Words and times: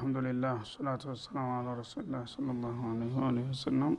والحمد 0.00 0.18
لله 0.28 0.52
والصلاة 0.60 1.02
والسلام 1.10 1.46
على 1.58 1.70
رسول 1.80 2.02
الله 2.04 2.22
صلى 2.34 2.50
الله 2.56 2.76
عليه 2.90 3.12
وآله 3.20 3.44
وسلم 3.52 3.92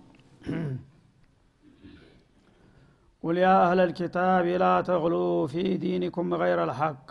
قل 3.24 3.36
يا 3.46 3.56
أهل 3.66 3.80
الكتاب 3.88 4.46
لا 4.64 4.74
تغلوا 4.90 5.48
في 5.54 5.64
دينكم 5.86 6.26
غير 6.44 6.60
الحق 6.68 7.06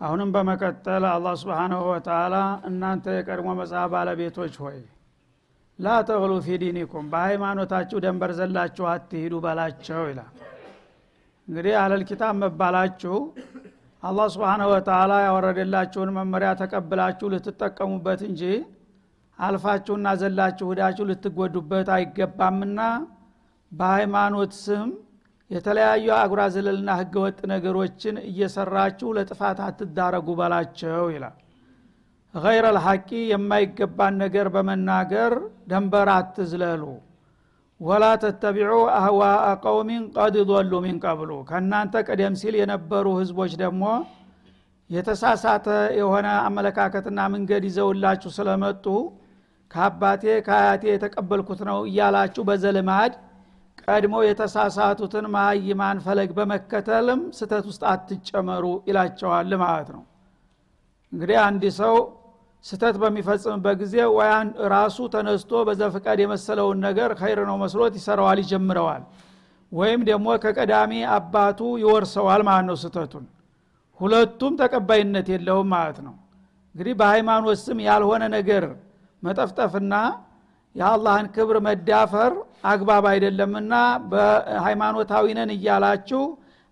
አሁንም 0.00 0.28
በመቀጠል 0.34 1.04
አላህ 1.14 1.34
ስብሓናሁ 1.42 1.82
ወተላ 1.94 2.34
እናንተ 2.70 3.04
የቀድሞ 3.16 3.48
መጽሐፍ 3.60 3.88
ባለቤቶች 3.94 4.54
ሆይ 4.64 4.78
ላ 5.78 5.96
ተግሉ 6.10 6.32
ፊ 6.46 6.58
ዲኒኩም 6.62 7.04
በሃይማኖታችሁ 7.12 7.98
ደንበር 8.06 8.32
ዘላችሁ 8.40 8.86
አትሂዱ 8.94 9.34
በላቸው 9.46 10.02
ይላል 10.10 10.32
እንግዲህ 11.48 11.74
አለል 11.82 12.04
ኪታብ 12.10 12.34
መባላችሁ 12.44 13.16
አላህ 14.03 14.27
ስብሓናሁ 14.33 14.67
ወተላ 14.73 15.13
ያወረደላችሁን 15.25 16.09
መመሪያ 16.17 16.49
ተቀብላችሁ 16.59 17.27
ልትጠቀሙበት 17.33 18.21
እንጂ 18.27 18.41
አልፋችሁና 19.39 20.07
ዘላችሁ 20.21 20.67
ሂዳችሁ 20.71 21.05
ልትጎዱበት 21.09 21.89
አይገባምና 21.95 22.79
በሃይማኖት 23.71 24.53
ስም 24.63 24.89
የተለያዩ 25.51 26.07
አጉራ 26.19 26.41
ዘለልና 26.55 26.89
ህገወጥ 26.99 27.39
ነገሮችን 27.51 28.15
እየሰራችሁ 28.29 29.09
ለጥፋት 29.17 29.59
አትዳረጉ 29.67 30.29
በላቸው 30.39 31.03
ይላል። 31.15 31.35
ገይረ 32.33 32.65
ልሐቂ 32.77 33.09
የማይገባን 33.31 34.15
ነገር 34.23 34.47
በመናገር 34.55 35.33
ደንበር 35.71 36.09
አትዝለሉ 36.15 36.83
ወላ 37.81 38.05
ተተቢዑ 38.21 38.69
አህዋአ 38.93 39.47
ቀውሚን 39.63 40.03
ቀድ 40.15 40.35
ضሉ 40.49 40.73
ሚን 40.85 40.97
ቀብሉ 41.03 41.31
ከእናንተ 41.49 42.01
ቀደም 42.07 42.35
ሲል 42.41 42.55
የነበሩ 42.59 43.05
ህዝቦች 43.19 43.51
ደግሞ 43.61 43.83
የተሳሳተ 44.89 45.67
የሆነ 45.99 46.27
አመለካከትና 46.47 47.19
መንገድ 47.33 47.63
ይዘውላችሁ 47.69 48.29
ስለመጡ 48.37 48.85
ከአባቴ 49.71 50.23
ከአያቴ 50.45 50.83
የተቀበልኩት 50.91 51.61
ነው 51.69 51.79
እያላችሁ 51.89 52.43
በዘልማድ 52.49 53.13
ቀድሞ 53.83 54.15
የተሳሳቱትን 54.25 55.25
ማይማን 55.33 55.97
ፈለግ 56.05 56.29
በመከተልም 56.37 57.21
ስተት 57.37 57.65
ውስጥ 57.69 57.83
አትጨመሩ 57.91 58.65
ይላቸዋል 58.89 59.51
ማለት 59.63 59.89
ነው። 59.95 60.03
እንግዲህ 61.11 61.37
አንድ 61.45 61.63
ሰው 61.79 61.95
ስተት 62.67 62.95
በሚፈጽምበት 63.01 63.75
ጊዜ 63.81 63.95
ወያን 64.15 64.47
ራሱ 64.73 64.97
ተነስቶ 65.13 65.61
በዘፍቃድ 65.67 66.19
የመሰለውን 66.23 66.77
ነገር 66.87 67.09
ኸይር 67.19 67.39
ነው 67.49 67.57
መስሎት 67.61 67.93
ይሰራዋል 67.99 68.39
ይጀምረዋል። 68.43 69.03
ወይም 69.71 70.01
ደግሞ 70.09 70.27
ከቀዳሚ 70.43 70.91
አባቱ 71.15 71.59
ይወርሰዋል 71.83 72.41
ማለት 72.47 72.65
ነው 72.69 72.77
ስተቱን 72.83 73.25
ሁለቱም 73.99 74.53
ተቀባይነት 74.61 75.27
የለውም 75.33 75.69
ማለት 75.75 75.99
ነው። 76.07 76.15
እንግዲህ 76.75 76.95
በሃይማኖት 76.99 77.59
ስም 77.63 77.79
ያልሆነ 77.87 78.23
ነገር 78.35 78.65
መጠፍጠፍና 79.23 79.93
የአላህን 80.75 81.27
ክብር 81.35 81.57
መዳፈር 81.67 82.33
አግባብ 82.71 83.05
አይደለምና 83.11 83.73
በሃይማኖታዊ 84.11 85.25
ነን 85.37 85.51
እያላችሁ 85.55 86.21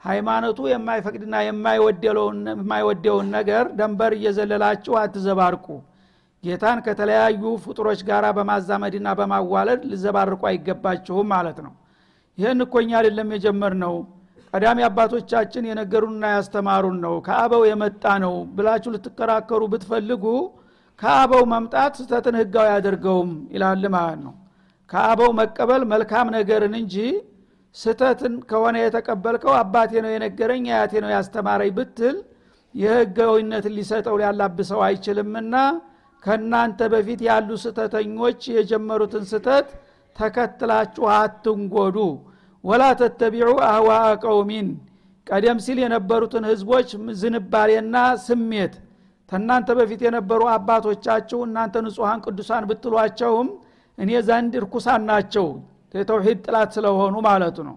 ሃይማኖቱ 0.06 0.60
የማይፈቅድና 0.70 1.36
የማይወደውን 1.48 3.28
ነገር 3.38 3.66
ደንበር 3.80 4.14
እየዘለላችሁ 4.18 4.94
አትዘባርቁ። 5.02 5.66
ጌታን 6.44 6.80
ከተለያዩ 6.86 7.44
ፍጡሮች 7.64 8.02
ጋር 8.10 8.26
በማዛመድና 8.38 9.08
በማዋለድ 9.20 9.82
ልዘባርቁ 9.92 10.42
አይገባችሁም 10.50 11.28
ማለት 11.34 11.60
ነው። 11.66 11.74
ይህን 12.38 12.60
እኮኛ 12.66 12.90
አይደለም 13.00 13.30
የጀመር 13.36 13.74
ነው 13.84 13.96
ቀዳሚ 14.54 14.80
አባቶቻችን 14.88 15.68
የነገሩንና 15.70 16.26
ያስተማሩን 16.36 16.98
ነው። 17.06 17.16
ከአበው 17.26 17.64
የመጣ 17.70 18.04
ነው 18.24 18.34
ብላችሁ 18.58 18.92
ልትከራከሩ 18.96 19.62
ብትፈልጉ 19.74 20.26
ከአበው 21.02 21.44
መምጣት 21.54 21.94
ስተትን 22.00 22.36
ህጋዊ 22.40 22.68
አያደርገውም 22.70 23.32
ይላል 23.56 23.84
ማለት 23.96 24.20
ነው። 24.26 24.34
ከአበው 24.90 25.32
መቀበል 25.40 25.84
መልካም 25.92 26.28
ነገርን 26.36 26.76
እንጂ 26.82 26.96
ስተትን 27.76 28.34
ከሆነ 28.50 28.76
የተቀበልከው 28.84 29.54
አባቴ 29.62 29.92
ነው 30.04 30.12
የነገረኝ 30.14 30.66
አያቴ 30.74 30.94
ነው 31.06 31.12
ያስተማረኝ 31.16 31.72
ብትል 31.78 32.18
የህጋዊነትን 32.76 33.74
ሊሰጠው 33.78 34.16
ሊያላብሰው 34.22 34.80
አይችልምና 34.88 35.56
ከእናንተ 36.24 36.80
በፊት 36.94 37.20
ያሉ 37.28 37.50
ስተተኞች 37.64 38.42
የጀመሩትን 38.56 39.26
ስተት 39.32 39.68
ተከትላችሁ 40.16 41.06
አትንጎዱ 41.16 41.98
ወላ 42.64 42.84
ተተቢዑ 43.02 43.50
አህዋአ 43.68 44.06
ቀውሚን 44.24 44.68
ቀደም 45.28 45.60
ሲል 45.66 45.78
የነበሩትን 45.84 46.44
ህዝቦች 46.50 46.90
ዝንባሌና 47.22 47.96
ስሜት 48.26 48.74
ተናንተ 49.32 49.70
በፊት 49.78 50.02
የነበሩ 50.06 50.42
አባቶቻችሁ 50.56 51.40
እናንተ 51.48 51.76
ንጹሐን 51.86 52.20
ቅዱሳን 52.26 52.66
ብትሏቸውም 52.70 53.48
እኔ 53.98 54.12
ዘንድ 54.28 54.54
እርኩሳን 54.60 55.02
ናቸው 55.12 55.48
የተውሂድ 55.96 56.40
ጥላት 56.46 56.70
ስለሆኑ 56.78 57.16
ማለቱ 57.28 57.58
ነው። 57.68 57.76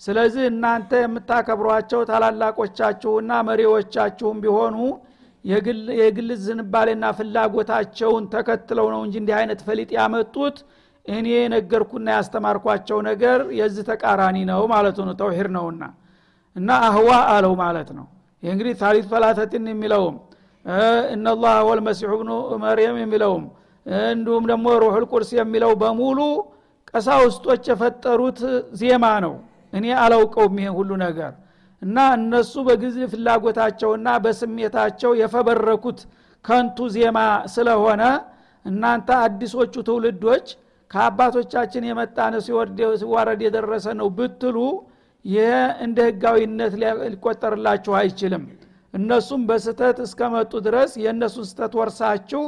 ስለዚህ 0.00 0.42
እናንተ 0.50 0.90
የምታከብሯቸው 1.02 2.00
ታላላቆቻችሁና 2.10 3.30
መሪዎቻችሁም 3.48 4.36
ቢሆኑ 4.44 4.76
የግል 6.00 6.30
ዝንባሌና 6.44 7.04
ፍላጎታቸውን 7.18 8.24
ተከትለው 8.32 8.86
ነው 8.94 9.00
እንጂ 9.06 9.14
እንዲህ 9.22 9.34
አይነት 9.38 9.60
ፈሊጥ 9.66 9.90
ያመጡት 9.98 10.56
እኔ 11.06 11.26
የነገርኩና 11.34 12.08
ያስተማርኳቸው 12.16 12.98
ነገር 13.08 13.38
የዚህ 13.58 13.84
ተቃራኒ 13.90 14.38
ነው 14.50 14.62
ማለቱ 14.72 14.98
ነው። 15.08 15.14
ተውሂድ 15.20 15.48
ነውና 15.56 15.84
እና 16.56 16.70
አህዋ 16.86 17.10
አለው 17.34 17.54
ማለት 17.62 17.90
ነው። 17.98 18.06
ይህ 18.42 18.50
እንግዲህ 18.54 18.74
ታሪት 18.82 19.06
ፈላተትን 19.12 19.64
የሚለውም 19.72 20.16
እነላህ 21.14 21.56
ወልመሲሑ 21.68 22.12
ብኑ 22.20 22.30
መርየም 22.64 22.96
የሚለውም 23.02 23.44
እንዲሁም 24.10 24.44
ደግሞ 24.50 24.66
ሩሑል 24.82 25.04
ቁርስ 25.12 25.30
የሚለው 25.38 25.72
በሙሉ 25.82 26.18
ቀሳውስቶች 26.90 27.62
የፈጠሩት 27.70 28.40
ዜማ 28.80 29.04
ነው። 29.24 29.34
እኔ 29.72 29.86
አላውቀውም 30.02 30.56
ይሄ 30.60 30.68
ሁሉ 30.76 30.90
ነገር። 31.04 31.32
እና 31.82 31.96
እነሱ 32.18 32.52
በጊዜ 32.68 32.98
ፍላጎታቸውና 33.12 34.08
በስሜታቸው 34.24 35.10
የፈበረኩት 35.20 35.98
ከንቱ 36.44 36.78
ዜማ 36.94 37.18
ስለሆነ 37.54 38.02
እናንተ 38.64 39.08
አዲሶቹ 39.24 39.74
ትውልዶች 39.88 40.46
ከአባቶቻችን 40.90 41.82
የመጣነ 41.88 42.34
ሲዋረድ 42.96 43.40
የደረሰ 43.46 43.86
ነው 44.00 44.08
ብትሉ 44.18 44.56
ይህ 45.24 45.52
እንደ 45.84 45.98
ህጋዊነት 46.08 46.74
ሊቆጠርላችሁ 47.04 47.92
አይችልም። 48.00 48.44
እነሱም 48.94 49.42
በስተት 49.48 49.98
እስከመጡ 50.04 50.52
ድረስ 50.66 50.90
የእነሱን 51.02 51.46
ስተት 51.50 51.72
ወርሳችሁ 51.80 52.42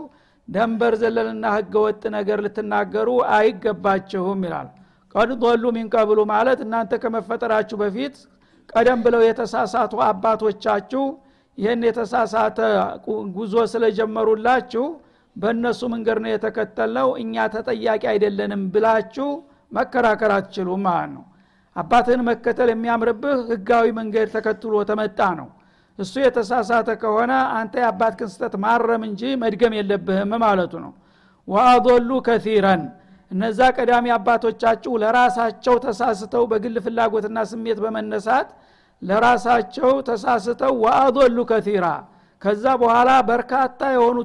ደንበር 0.50 0.92
ዘለልና 1.00 1.44
ህገወጥ 1.56 2.02
ነገር 2.16 2.38
ልትናገሩ 2.44 3.08
አይገባችሁም 3.34 4.40
ይላል። 4.46 4.68
ቀድ 5.14 5.30
ضሉ 5.42 5.64
ሚንቀብሉ 5.76 6.20
ማለት 6.32 6.58
እናንተ 6.64 6.92
ከመፈጠራችሁ 7.02 7.76
በፊት 7.82 8.16
ቀደም 8.68 9.00
ብለው 9.04 9.22
የተሳሳቱ 9.26 9.92
አባቶቻችሁ 10.08 11.04
ይህን 11.58 11.80
የተሳሳተ 11.86 12.58
ጉዞ 13.36 13.54
ስለጀመሩላችሁ 13.72 14.84
በእነሱ 15.36 15.80
መንገድ 15.94 16.18
ነው 16.24 16.30
የተከተልነው 16.32 17.08
እኛ 17.22 17.34
ተጠያቂ 17.54 18.02
አይደለንም 18.12 18.62
ብላችሁ 18.74 19.28
መከራከር 19.72 20.32
አትችሉም 20.36 20.82
ማለት 20.88 21.10
ነው። 21.16 21.24
አባትህን 21.76 22.22
መከተል 22.28 22.68
የሚያምርብህ 22.72 23.38
ህጋዊ 23.50 23.86
መንገድ 23.98 24.28
ተከትሎ 24.34 24.74
ተመጣ 24.90 25.20
ነው 25.40 25.48
እሱ 26.00 26.14
የተሳሳተ 26.22 26.88
ከሆነ 27.02 27.32
አንተ 27.56 27.74
የአባት 27.82 28.14
ክንስተት 28.20 28.54
ማረም 28.64 29.02
እንጂ 29.08 29.22
መድገም 29.42 29.74
የለብህም 29.78 30.32
ማለቱ 30.44 30.72
ነው። 30.84 30.92
ወአضሉ 31.48 32.10
ከቲረን 32.26 32.82
እነዛ 33.30 33.58
ቀዳሚ 33.76 34.06
አባቶቻችሁ 34.14 34.92
ለራሳቸው 35.02 35.74
ተሳስተው 35.84 36.44
በግል 36.50 36.76
ፍላጎትና 36.86 37.38
ስሜት 37.50 37.78
በመነሳት 37.84 38.48
ለራሳቸው 39.02 39.90
ተሳስተው 40.08 40.72
ወአضሉ 40.84 41.38
ከቲራ 41.50 41.86
ከዛ 42.42 42.64
በኋላ 42.80 43.10
በርካታ 43.28 43.80
የሆኑ 43.94 44.18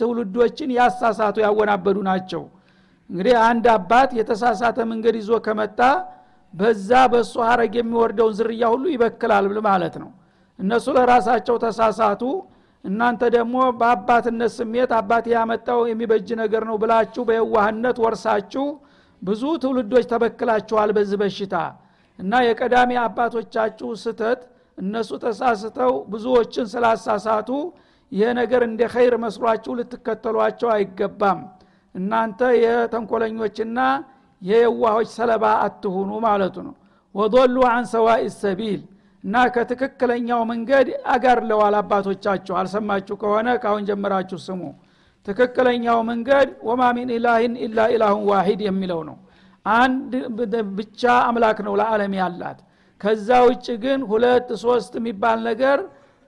ትውልዶችን 0.00 0.70
ያሳሳቱ 0.78 1.36
ያወናበዱ 1.44 1.98
ናቸው። 2.08 2.42
እንግዲህ 3.10 3.34
አንድ 3.46 3.64
አባት 3.74 4.10
የተሳሳተ 4.18 4.78
መንገድ 4.90 5.14
ይዞ 5.20 5.30
ከመጣ 5.46 5.80
በዛ 6.54 6.90
በእሱ 7.12 7.34
ሀረግ 7.48 7.74
የሚወርደውን 7.78 8.34
ዝርያ 8.38 8.62
ሁሉ 8.74 8.84
ይበክላል 8.94 9.46
ማለት 9.68 9.94
ነው 10.02 10.10
እነሱ 10.60 10.86
ለራሳቸው 10.96 11.56
ተሳሳቱ። 11.64 12.22
እናንተ 12.84 13.22
ደግሞ 13.34 13.56
በአባትነት 13.80 14.52
ስሜት 14.56 14.90
አባት 14.98 15.24
ያመጣው 15.32 15.80
የሚበጅ 15.88 16.28
ነገር 16.42 16.62
ነው 16.68 16.76
ብላችሁ 16.82 17.22
በየዋህነት 17.28 17.96
ወርሳችሁ 18.04 18.64
ብዙ 19.22 19.42
ትውልዶች 19.62 20.04
ተበክላችኋል 20.12 20.90
በዚህ 20.96 21.18
በሽታ 21.22 21.54
እና 22.18 22.32
የቀዳሚ 22.46 22.90
አባቶቻችሁ 23.02 23.88
ስተት 24.02 24.40
እነሱ 24.78 25.10
ተሳስተው 25.24 25.92
ብዙዎችን 26.12 26.66
ስላሳሳቱ 26.72 27.50
ይሄ 28.12 28.28
ነገር 28.38 28.62
እንደ 28.68 28.82
ኸይር 28.94 29.14
መስሏችሁ 29.24 29.72
ልትከተሏቸው 29.78 30.68
አይገባም። 30.74 31.40
እናንተ 31.94 32.40
የተንኮለኞችና 32.62 33.78
የየዋሆች 34.42 35.08
ሰለባ 35.16 35.44
አትሁኑ 35.66 36.10
ማለቱ 36.26 36.56
ነው። 36.66 36.74
ወዶሉ 37.14 37.56
አን 37.70 37.84
ሰዋኢ 37.92 38.24
ሰቢል 38.40 38.80
እና 39.24 39.36
ከትክክለኛው 39.54 40.40
መንገድ 40.50 40.86
አጋርለዋል 41.14 41.74
አባቶቻችሁ። 41.80 42.54
አልሰማችሁ 42.60 43.14
ከሆነ 43.22 43.48
ካሁን 43.62 43.82
ጀምራችሁ 43.88 44.38
ስሙ። 44.46 44.62
ትክክለኛው 45.26 45.98
መንገድ 46.10 46.48
ወማ 46.68 46.82
ሚን 46.96 47.08
ኢላህን 47.16 47.54
ኢላ 47.64 47.80
ኢላሁን 47.94 48.22
ዋሂድ 48.30 48.60
የሚለው 48.66 49.00
ነው። 49.08 49.16
አንድ 49.66 50.12
ብቻ 50.78 51.00
አምላክ 51.26 51.58
ነው 51.66 51.74
ለዓለም 51.80 52.12
ያላት። 52.20 52.58
ከዛ 53.00 53.28
ውጭ 53.48 53.66
ግን 53.82 54.00
ሁለት 54.10 54.48
ሶስት 54.62 54.92
የሚባል 54.98 55.38
ነገር 55.48 55.78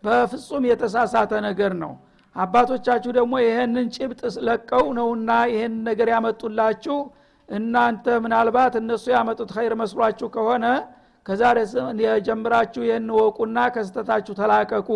በፍጹም 0.05 0.65
የተሳሳተ 0.71 1.33
ነገር 1.47 1.73
ነው። 1.83 1.93
አባቶቻችሁ 2.37 3.11
ደግሞ 3.19 3.35
ይህንን 3.45 3.87
ጭብጥ 3.97 4.21
ለቀው 4.47 4.85
ነውና 4.99 5.31
ይህን 5.53 5.75
ነገር 5.89 6.09
ያመጡላችሁ። 6.15 6.97
እናንተ 7.49 8.07
ምናልባት 8.25 8.75
እነሱ 8.81 9.05
ያመጡት 9.15 9.51
ኸይር 9.57 9.73
መስሏችሁ 9.81 10.29
ከሆነ 10.37 10.67
ከዛሬ 11.27 11.59
የጀምራችሁ 12.05 12.83
ይህን 12.87 13.09
ወቁና 13.19 13.59
ከስተታችሁ 13.75 14.35
ተላቀቁ። 14.41 14.89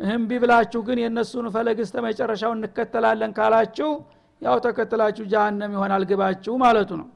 እምቢ 0.00 0.30
ብላችሁ 0.42 0.80
ግን 0.86 0.98
የእነሱን 1.02 1.46
ፈለግ 1.54 1.78
እስተ 1.84 1.96
መጨረሻው 2.06 2.52
እንከተላለን 2.56 3.32
ካላችሁ 3.38 3.90
ያው 4.42 4.56
ተከትላችሁ 4.64 5.24
ጃሃንም 5.32 5.72
ይሆናል 5.76 6.02
ግባችሁ 6.10 6.54
ማለቱ 6.62 6.90
ነው። 7.00 7.08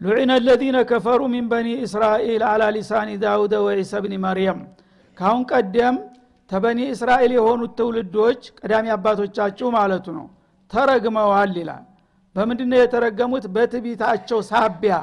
ሉዒነ 0.00 0.30
አለዚነ 0.38 0.78
ከፈሩ 0.90 1.20
ሚን 1.32 1.46
በኒ 1.52 1.68
እስራኤል 1.86 2.42
አላ 2.50 2.64
ሊሳኒ 2.76 3.10
ዳውደ 3.22 3.54
ወዒሳ 3.66 3.92
ብኒ 4.04 4.14
መርየም 4.24 4.60
ካሁን 5.18 5.42
ቀደም 5.52 5.96
ተበኒ 6.50 6.80
እስራኤል 6.92 7.32
የሆኑት 7.36 7.72
ትውልዶች 7.78 8.42
ቀዳሚ 8.60 8.86
አባቶቻችሁ 8.94 9.68
ማለቱ 9.74 10.06
ነው። 10.18 10.26
ተረግመዋል 10.70 11.52
ይላል። 11.60 11.84
በምንድነው 12.36 12.78
የተረገሙት? 12.80 13.44
በትቢታቸው 13.54 14.38
ሳቢያ 14.50 14.94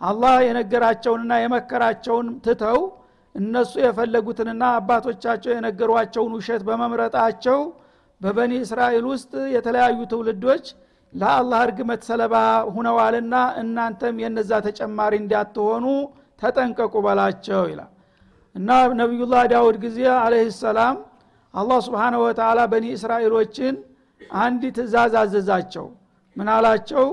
አላህ 0.00 0.34
የነገራቸውንና 0.46 1.32
የመከራቸውን 1.42 2.28
ትተው 2.44 2.78
እነሱ 3.34 3.72
የፈለጉትንና 3.82 4.62
አባቶቻቸው 4.76 5.50
የነገሯቸውን 5.54 6.32
ውሸት 6.38 6.62
በመምረጣቸው 6.68 7.58
በበኒ 8.20 8.52
እስራኤል 8.64 9.04
ውስጥ 9.10 9.32
የተለያዩ 9.54 9.98
ትውልዶች 10.12 10.64
ለአላህ 11.12 11.60
እርግመት 11.66 12.00
ሰለባ 12.08 12.34
ሁነዋልና 12.74 13.34
እናንተም 13.62 14.16
የነዛ 14.24 14.50
ተጨማሪ 14.66 15.14
እንዳትሆኑ 15.22 15.86
ተጠንቀቁ 16.42 16.94
በላቸው 17.06 17.62
ይላል። 17.70 17.90
እና 18.54 18.68
ነቢዩላህ 19.00 19.42
ዳውድ 19.52 19.76
ጊዜ 19.84 19.98
አለህ 20.16 20.44
ሰላም 20.60 20.96
አላህ 21.54 21.78
ስብሓነ 21.86 22.14
ወተላ 22.22 22.60
በኒ 22.72 22.86
እስራኤሎችን 22.96 23.74
አንድ 24.40 24.62
ትእዛዝ 24.76 25.14
አዘዛቸው። 25.20 25.86
ምን 26.36 26.48
አላቸው 26.56 27.06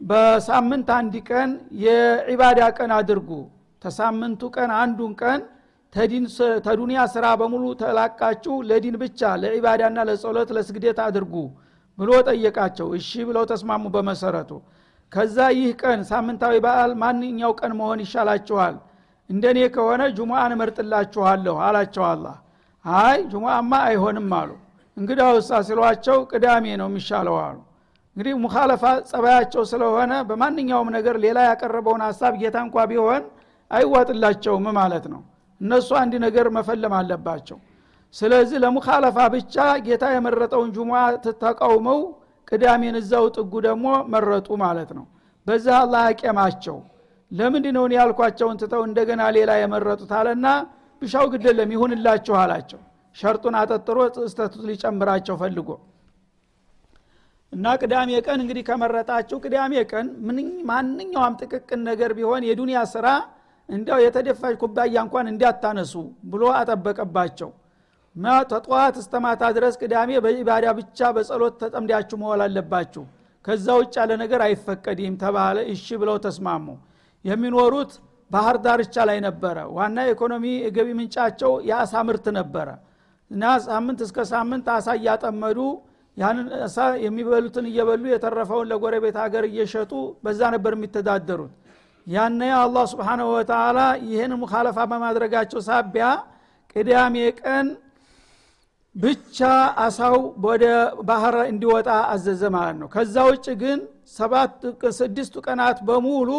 በሳምንት 0.00 0.88
አንድ 0.96 1.14
ቀን 1.28 1.50
የዒባዳ 1.82 2.60
ቀን 2.78 2.90
አድርጉ። 2.98 3.30
ተሳምንቱ 3.82 4.42
ቀን 4.56 4.70
አንዱን 4.78 5.12
ቀን 5.20 5.40
ተዱንያ 6.66 7.00
ስራ 7.14 7.26
በሙሉ 7.40 7.64
ተላቃችሁ 7.80 8.54
ለዲን 8.68 8.96
ብቻ 9.02 9.20
ለዒባዳና 9.42 9.98
ለጸሎት 10.08 10.50
ለስግደት 10.56 10.98
አድርጉ 11.06 11.34
ብሎ 11.98 12.10
ጠየቃቸው። 12.28 12.88
እሺ 12.98 13.10
ብለው 13.28 13.44
ተስማሙ 13.52 13.84
በመሰረቱ። 13.94 14.50
ከዛ 15.12 15.36
ይህ 15.56 15.70
ቀን 15.82 16.00
ሳምንታዊ 16.10 16.54
በዓል 16.66 16.92
ማንኛው 17.02 17.52
ቀን 17.60 17.72
መሆን 17.80 18.00
ይሻላችኋል? 18.04 18.74
እንደኔ 19.30 19.58
ከሆነ 19.74 20.02
ጁሙአን 20.16 20.52
እመርጥላችኋለሁ 20.56 21.56
አላቸው 21.66 22.04
አላ 22.10 22.26
አይ 22.84 23.18
ጁሙአማ 23.32 23.72
አይሆንም 23.88 24.30
አሉ። 24.38 24.50
እንግዲህ 24.96 25.26
ውሳ 25.30 25.50
ሲሏቸው 25.66 26.18
ቅዳሜ 26.30 26.64
ነው 26.80 26.88
የሚሻለው 26.90 27.36
አሉ 27.42 27.56
እንግዲህ 28.16 28.34
ሙካለፋ 28.42 28.84
ጸባያቸው 29.10 29.62
ስለሆነ 29.70 30.12
በማንኛውም 30.28 30.88
ነገር 30.96 31.16
ሌላ 31.24 31.38
ያቀረበውን 31.48 32.02
ሀሳብ 32.06 32.32
ጌታ 32.40 32.56
እንኳ 32.66 32.86
ቢሆን 32.90 33.22
አይዋጥላቸውም 33.70 34.66
ማለት 34.78 35.04
ነው። 35.12 35.20
እነሱ 35.60 35.88
አንድ 36.00 36.14
ነገር 36.24 36.46
መፈለም 36.56 36.94
አለባቸው። 36.98 37.58
ስለዚህ 38.14 38.58
ለሙካለፋ 38.64 39.18
ብቻ 39.34 39.56
ጌታ 39.86 40.04
የመረጠውን 40.14 40.70
ጁሙዓ 40.76 41.00
ተቃውመው 41.42 42.00
ቅዳሜን 42.48 42.96
እዛው 43.00 43.26
ጥጉ 43.36 43.52
ደግሞ 43.66 43.86
መረጡ 44.14 44.48
ማለት 44.64 44.90
ነው። 44.98 45.04
በዛ 45.46 45.66
አላህ 45.82 46.02
አቄማቸው 46.10 46.78
ለምንድ 47.30 47.66
ነው 47.76 47.84
ያልኳቸውን 47.96 48.56
ትተው 48.62 48.82
እንደገና 48.88 49.22
ሌላ 49.36 49.50
የመረጡት 49.60 50.12
አለና 50.18 50.46
ብሻው 51.02 51.26
ግደለም 51.34 51.70
ይሁንላችሁ 51.74 52.34
አላቸው። 52.40 52.80
ሸርጡን 53.16 53.54
አጠጥሮ 53.60 53.98
ስተቱት 54.26 54.62
ሊጨምራቸው 54.68 55.36
ፈልጎ 55.42 55.68
እና 57.52 57.66
ቅዳሜ 57.80 58.10
ቀን 58.26 58.38
እንግዲህ 58.42 58.64
ከመረጣችሁ 58.68 59.36
ቅዳሜ 59.44 59.72
ቀን 59.92 60.06
ማንኛውም 60.70 61.34
ጥቅቅን 61.40 61.80
ነገር 61.88 62.10
ቢሆን 62.18 62.42
የዱንያ 62.48 62.80
ስራ 62.92 63.06
እንዲያው 63.68 63.98
የተደፋች 64.04 64.54
ኩባያ 64.62 64.96
እንኳን 65.06 65.26
እንዲያታነሱ 65.32 65.94
ብሎ 66.30 66.42
አጠበቀባቸው። 66.58 67.50
ተጠዋት 68.50 68.94
እስተማታ 69.00 69.42
ድረስ 69.56 69.74
ቅዳሜ 69.82 70.10
በኢባዳ 70.24 70.66
ብቻ 70.78 71.10
በጸሎት 71.16 71.54
ተጠምዳችሁ 71.62 72.16
መዋል 72.22 72.40
አለባችሁ። 72.46 73.02
ከዛ 73.44 73.66
ውጭ 73.80 73.94
ያለ 74.00 74.12
ነገር 74.22 74.40
አይፈቀድም 74.46 75.14
ተባለ። 75.22 75.58
እሺ 75.74 75.86
ብለው 76.00 76.16
ተስማሙ። 76.24 76.66
የሚኖሩት 77.24 77.92
ባህር 78.30 78.56
ዳርቻ 78.64 78.96
ላይ 79.08 79.18
ነበረ። 79.26 79.56
ዋና 79.76 79.98
ኢኮኖሚ 80.12 80.44
የገቢ 80.64 80.88
ምንጫቸው 80.98 81.52
የአሳ 81.68 82.02
ምርት 82.08 82.26
ነበረ። 82.38 82.68
እና 83.30 83.44
ሳምንት 83.66 84.00
እስከ 84.06 84.18
ሳምንት 84.32 84.66
አሳ 84.76 84.88
እያጠመዱ 84.98 85.58
ያንን 86.20 86.48
እሳ 86.66 86.76
የሚበሉትን 87.04 87.66
እየበሉ 87.70 88.04
የተረፈውን 88.10 88.68
ለጎረቤት 88.70 89.16
ሀገር 89.22 89.44
እየሸጡ 89.50 89.92
በዛ 90.24 90.40
ነበር 90.54 90.72
የሚተዳደሩት። 90.76 91.52
ያነ 92.06 92.40
አላህ 92.60 92.84
ስብሓንሁ 92.92 93.26
ወተላ 93.34 93.78
ይህን 94.08 94.32
ሙካለፋ 94.42 94.78
በማድረጋቸው 94.90 95.60
ሳቢያ 95.68 96.06
ቅዳሜ 96.76 97.14
ቀን 97.40 97.66
ብቻ 98.94 99.38
አሳው 99.82 100.16
ወደ 100.44 100.64
ባህር 101.08 101.36
እንዲወጣ 101.50 101.88
አዘዘ 102.12 102.42
ማለት 102.56 102.76
ነው። 102.80 102.88
ከዛ 102.94 103.16
ውጭ 103.28 103.46
ግን 103.62 103.78
ሰባት 104.16 104.54
ስድስቱ 104.98 105.34
ቀናት 105.46 105.78
በሙሉ 105.88 106.30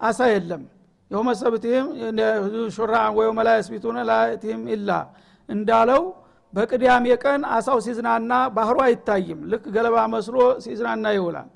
አሳ 0.00 0.20
የለም። 0.32 0.62
የውመ 1.10 1.30
ሰብትህም 1.40 1.86
ሹራን 2.76 3.10
ወየውመ 3.16 3.40
ላ 3.46 3.50
ላያትህም 4.10 4.62
ኢላ 4.74 4.90
እንዳለው 5.48 6.02
በቅዳሜ 6.54 7.06
ቀን 7.22 7.42
አሳው 7.54 7.78
ሲዝናና 7.84 8.32
ባህሩ 8.56 8.76
አይታይም። 8.84 9.40
ልክ 9.52 9.64
ገለባ 9.74 9.96
መስሎ 10.12 10.36
ሲዝናና 10.64 11.06
ይውላል። 11.16 11.48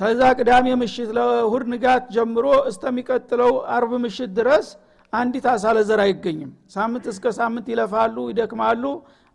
ተዛ 0.00 0.20
ቅዳሜ 0.38 0.66
ምሽት 0.80 1.10
ለእሁድ 1.16 1.64
ንጋት 1.72 2.04
ጀምሮ 2.14 2.46
እስተሚቀጥለው 2.70 3.52
አርብ 3.76 3.92
ምሽት 4.04 4.30
ድረስ 4.38 4.66
አንዲት 5.12 5.46
አሳ 5.52 5.64
ለዘር 5.76 6.00
አይገኝም። 6.04 6.50
ሳምንት 6.74 7.04
እስከ 7.12 7.26
ሳምንት 7.38 7.66
ይለፋሉ 7.72 8.16
ይደክማሉ 8.32 8.84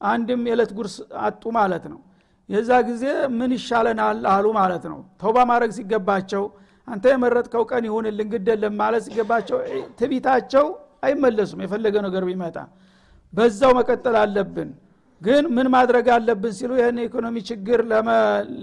አንድም 0.01 0.41
የዕለት 0.49 0.71
ጉርስ 0.77 0.95
አጡ 1.25 1.43
ማለት 1.57 1.85
ነው። 1.91 1.99
የዛ 2.49 2.71
ጊዜ 2.87 3.03
ምን 3.37 3.51
ይሻለናል 3.57 4.19
አሉ 4.33 4.45
ማለት 4.59 4.85
ነው። 4.91 4.99
ተውባ 5.21 5.37
ማድረግ 5.51 5.71
ሲገባቸው 5.77 6.43
አንተ 6.87 7.05
የመረጥከው 7.13 7.63
ቀን 7.71 7.83
ይሁንልን 7.89 8.27
ግደለም 8.33 8.73
ማለት 8.81 9.03
ሲገባቸው 9.07 9.57
ትቢታቸው 9.99 10.65
አይመለሱም። 11.07 11.61
የፈለገ 11.65 11.95
ነገር 12.07 12.23
ቢመጣ 12.29 12.57
በዛው 13.33 13.71
መቀጠል 13.77 14.15
አለብን 14.23 14.71
ግን 15.23 15.43
ምን 15.55 15.67
ማድረግ 15.73 16.05
አለብን 16.15 16.53
ሲሉ 16.57 16.71
ይህን 16.79 16.97
የኢኮኖሚ 17.01 17.35
ችግር 17.49 17.79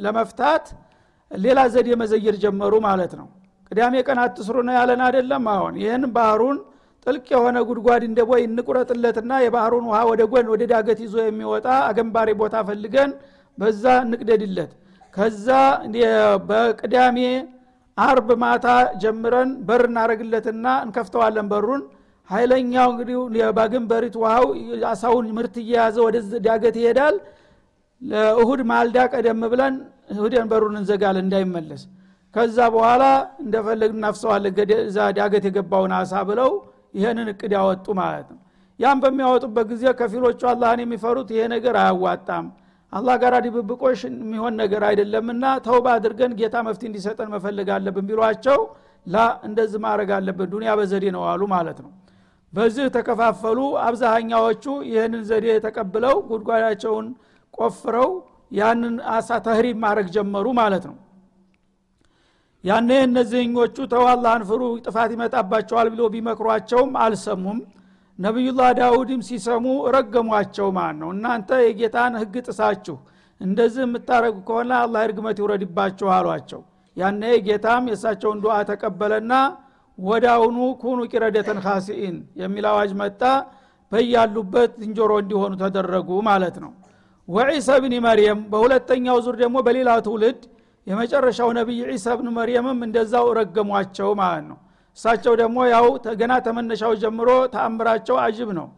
ለመፍታት 0.05 0.65
ሌላ 1.31 1.61
ዘዴ 1.75 1.89
መዘየር 2.01 2.37
ጀመሩ 2.43 2.73
ማለት 2.87 3.13
ነው። 3.21 3.27
ቅዳሜ 3.71 3.95
ቀን 4.07 4.19
አትስሩ 4.23 4.57
ነው 4.67 4.75
ያለን 4.79 5.01
አይደለም 5.07 5.45
አሁን። 5.53 5.75
ይህን 5.83 6.05
ባህሩን 6.17 6.57
ጥልቅ 7.07 7.27
የሆነ 7.35 7.59
ጉድጓድ 7.69 8.03
እንደ 8.09 8.21
ቦይ 8.31 8.43
እንቁረጥለትና 8.49 9.33
የባህሩን 9.45 9.85
ውሃ 9.91 9.99
ወደ 10.11 10.23
ጎን 10.33 10.49
ወደ 10.53 10.63
ዳገት 10.73 10.99
ይዞ 11.05 11.17
የሚወጣ 11.27 11.67
አገንባሪ 11.89 12.31
ቦታ 12.41 12.57
ፈልገን 12.69 13.11
በዛ 13.59 13.85
እንቅደድለት። 14.05 14.73
ከዛ 15.15 15.47
በቅዳሜ 16.51 17.19
አርብ 17.99 18.29
ማታ 18.43 18.67
ጀምረን 19.03 19.51
በር 19.69 19.83
እናረግለትና 19.89 20.67
እንከፍተዋለን 20.85 21.49
በሩን 21.53 21.83
ኃይለኛው 22.31 22.89
እንግዲህ 22.93 23.17
በግንበሪት 23.59 24.17
ውሃው 24.21 24.45
አሳውን 24.91 25.29
ምርት 25.39 25.55
እየያዘ 25.63 25.97
ወደ 26.07 26.17
ዳገት 26.47 26.77
ይሄዳል። 26.81 27.17
ለእሁድ 28.03 28.61
ማልዳ 28.71 28.99
ቀደም 29.15 29.41
ብለን 29.53 29.75
እሁድን 30.15 30.47
በሩን 30.53 30.77
እንዘጋለን 30.81 31.25
እንዳይመለስ። 31.27 31.83
ከዛ 32.35 32.59
በኋላ 32.75 33.05
እንደፈለግ 33.45 33.91
እናፍሰዋለን 33.97 34.55
እዛ 34.85 34.99
ዳገት 35.19 35.45
የገባውን 35.49 35.93
አሳ 35.99 36.23
ብለው 36.29 36.51
ይህንን 36.95 37.29
እቅድ 37.33 37.53
ያወጡ 37.59 37.87
ማለት 38.01 38.29
ነው። 38.35 38.41
ያም 38.79 38.99
በሚያወጡበት 39.03 39.67
ጊዜ 39.73 39.85
ከፊሎቹ 39.99 40.41
አላህን 40.53 40.81
የሚፈሩት 40.85 41.29
ይሄ 41.35 41.43
ነገር 41.55 41.75
አያዋጣም። 41.83 42.47
አላህ 42.93 43.17
ጋር 43.23 43.35
ድብብቆሽ 43.45 44.01
የሚሆን 44.07 44.55
ነገር 44.63 44.83
አይደለምና 44.89 45.45
ተውባ 45.67 45.87
አድርገን 45.97 46.33
ጌታ 46.41 46.57
መፍትሄ 46.69 46.89
እንዲሰጠን 46.91 47.29
መፈለግ 47.35 47.69
አለብን 47.75 48.07
ቢሏቸው 48.09 48.59
ላ 49.07 49.19
እንደዚህ 49.49 49.81
ማድረግ 49.85 50.11
አለብን 50.17 50.49
ዱኒያ 50.55 50.73
በዘዴ 50.81 51.05
ነው 51.17 51.23
አሉ 51.33 51.43
ማለት 51.55 51.79
ነው 51.85 51.91
በዚህ 52.53 52.87
ተከፋፈሉ። 52.95 53.59
አብዛሃኛዎቹ 53.85 54.65
ይህንን 54.89 55.23
ዘዴ 55.29 55.47
ተቀብለው 55.67 56.17
ጉድጓዳቸውን 56.31 57.07
ቆፍረው 57.55 58.11
ያንን 58.53 58.95
አሳ 59.15 59.31
ተህሪብ 59.45 59.77
ማድረግ 59.85 60.07
ጀመሩ 60.15 60.47
ማለት 60.59 60.85
ነው። 60.91 60.97
ያነ 62.65 62.91
እነዚህኞቹ 63.05 63.77
ተው 63.93 64.03
አላህን 64.13 64.43
ፍሩ 64.49 64.63
ጥፋት 64.87 65.11
ይመጣባቸዋል 65.15 65.89
ብሎ 65.93 66.03
ቢመክሯቸውም 66.15 66.91
አልሰሙም። 67.05 67.61
ነቢዩላህ 68.19 68.71
ዳውድም 68.79 69.21
ሲሰሙ 69.29 69.65
ረገሟቸው 69.95 70.69
ማን 70.77 70.97
ነው። 71.03 71.11
እናንተ 71.15 71.61
የጌታን 71.63 72.19
ህግ 72.23 72.35
ጥሳችሁ 72.49 72.97
እንደዚህ 73.41 73.83
የምታደረጉ 73.85 74.37
ከሆነ 74.49 74.71
አላህ 74.81 75.01
እርግመት 75.07 75.37
ይውረድባችሁ 75.41 76.09
አሏቸው። 76.17 76.61
ያነ 76.97 77.23
ጌታም 77.47 77.85
የእሳቸውን 77.91 78.41
ዱዓ 78.45 78.57
ተቀበለና 78.71 79.33
ወዳውኑ 80.01 80.59
ኩኑ 80.83 81.01
ቂረደተን 81.13 81.59
ካሲኢን 81.65 82.17
የሚል 82.41 82.65
አዋጅ 82.71 82.93
መጣ። 83.01 83.23
በያሉበት 83.93 84.73
ዝንጀሮ 84.81 85.13
እንዲሆኑ 85.23 85.53
ተደረጉ 85.63 86.09
ማለት 86.29 86.57
ነው። 86.65 86.73
ወዒሳ 87.29 87.69
ብኒ 87.83 87.95
መርየም 88.05 88.41
በሁለተኛው 88.53 89.19
ዙር 89.25 89.37
ደግሞ 89.43 89.57
በሌላ 89.67 89.91
ትውልድ 90.07 90.41
የመጨረሻው 90.87 91.49
ነቢይ 91.59 91.81
ዒሳ 91.91 92.07
ብን 92.19 92.29
መርየምም 92.37 92.79
እንደዛው 92.87 93.27
ረገሟቸው 93.39 94.11
ማለት 94.21 94.45
ነው። 94.51 94.59
እሳቸው 94.99 95.35
ደግሞ 95.41 95.59
ያው 95.73 95.87
ገና 96.21 96.33
ተመነሻው 96.47 96.93
ጀምሮ 97.03 97.29
ተአምራቸው 97.53 98.17
አጅብ 98.25 98.49
ነው። 98.59 98.69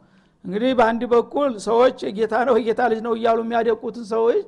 እንግዲህ 0.44 0.70
በአንድ 0.78 1.02
በኩል 1.12 1.50
ሰዎች 1.66 1.98
ጌታ 2.16 2.34
ነው 2.48 2.54
የጌታ 2.60 2.82
ልጅ 2.92 3.00
ነው 3.06 3.12
እያሉ 3.18 3.38
የሚያደቁትን 3.44 4.04
ሰዎች 4.12 4.40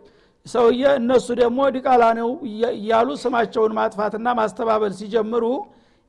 ሰውየ 0.47 0.85
እነሱ 1.01 1.27
ደግሞ 1.41 1.59
ዲቃላ 1.77 2.05
ነው 2.19 2.31
እያሉ 2.77 3.09
ስማቸውን 3.23 3.73
ማጥፋትና 3.79 4.29
ማስተባበል 4.41 4.93
ሲጀምሩ 4.99 5.45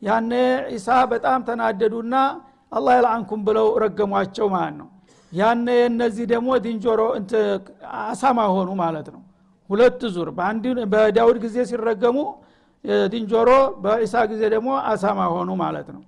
ያነ 0.01 0.31
ዒሳ 0.71 0.87
በጣም 1.11 1.39
ተናደዱና 1.47 2.15
አላህ 2.71 2.93
የልአንኩም 2.97 3.41
ብለው 3.47 3.67
ረገሟቸው 3.83 4.47
ማለት 4.55 4.75
ነው። 4.81 4.87
ያነ 5.31 5.67
እነዚህ 5.89 6.25
ደግሞ 6.33 6.49
ድንጆሮ 6.65 7.01
አሳማ 8.03 8.39
ሆኑ 8.53 8.69
ማለት 8.81 9.07
ነው። 9.15 9.21
ሁለት 9.69 10.01
ዙር 10.15 10.29
በዳውድ 10.93 11.37
ጊዜ 11.45 11.57
ሲረገሙ 11.69 12.17
ድንጆሮ 13.13 13.49
በዒሳ 13.83 14.15
ጊዜ 14.31 14.41
ደግሞ 14.53 14.69
አሳማ 14.91 15.19
ሆኑ 15.33 15.49
ማለት 15.63 15.87
ነው። 15.95 16.03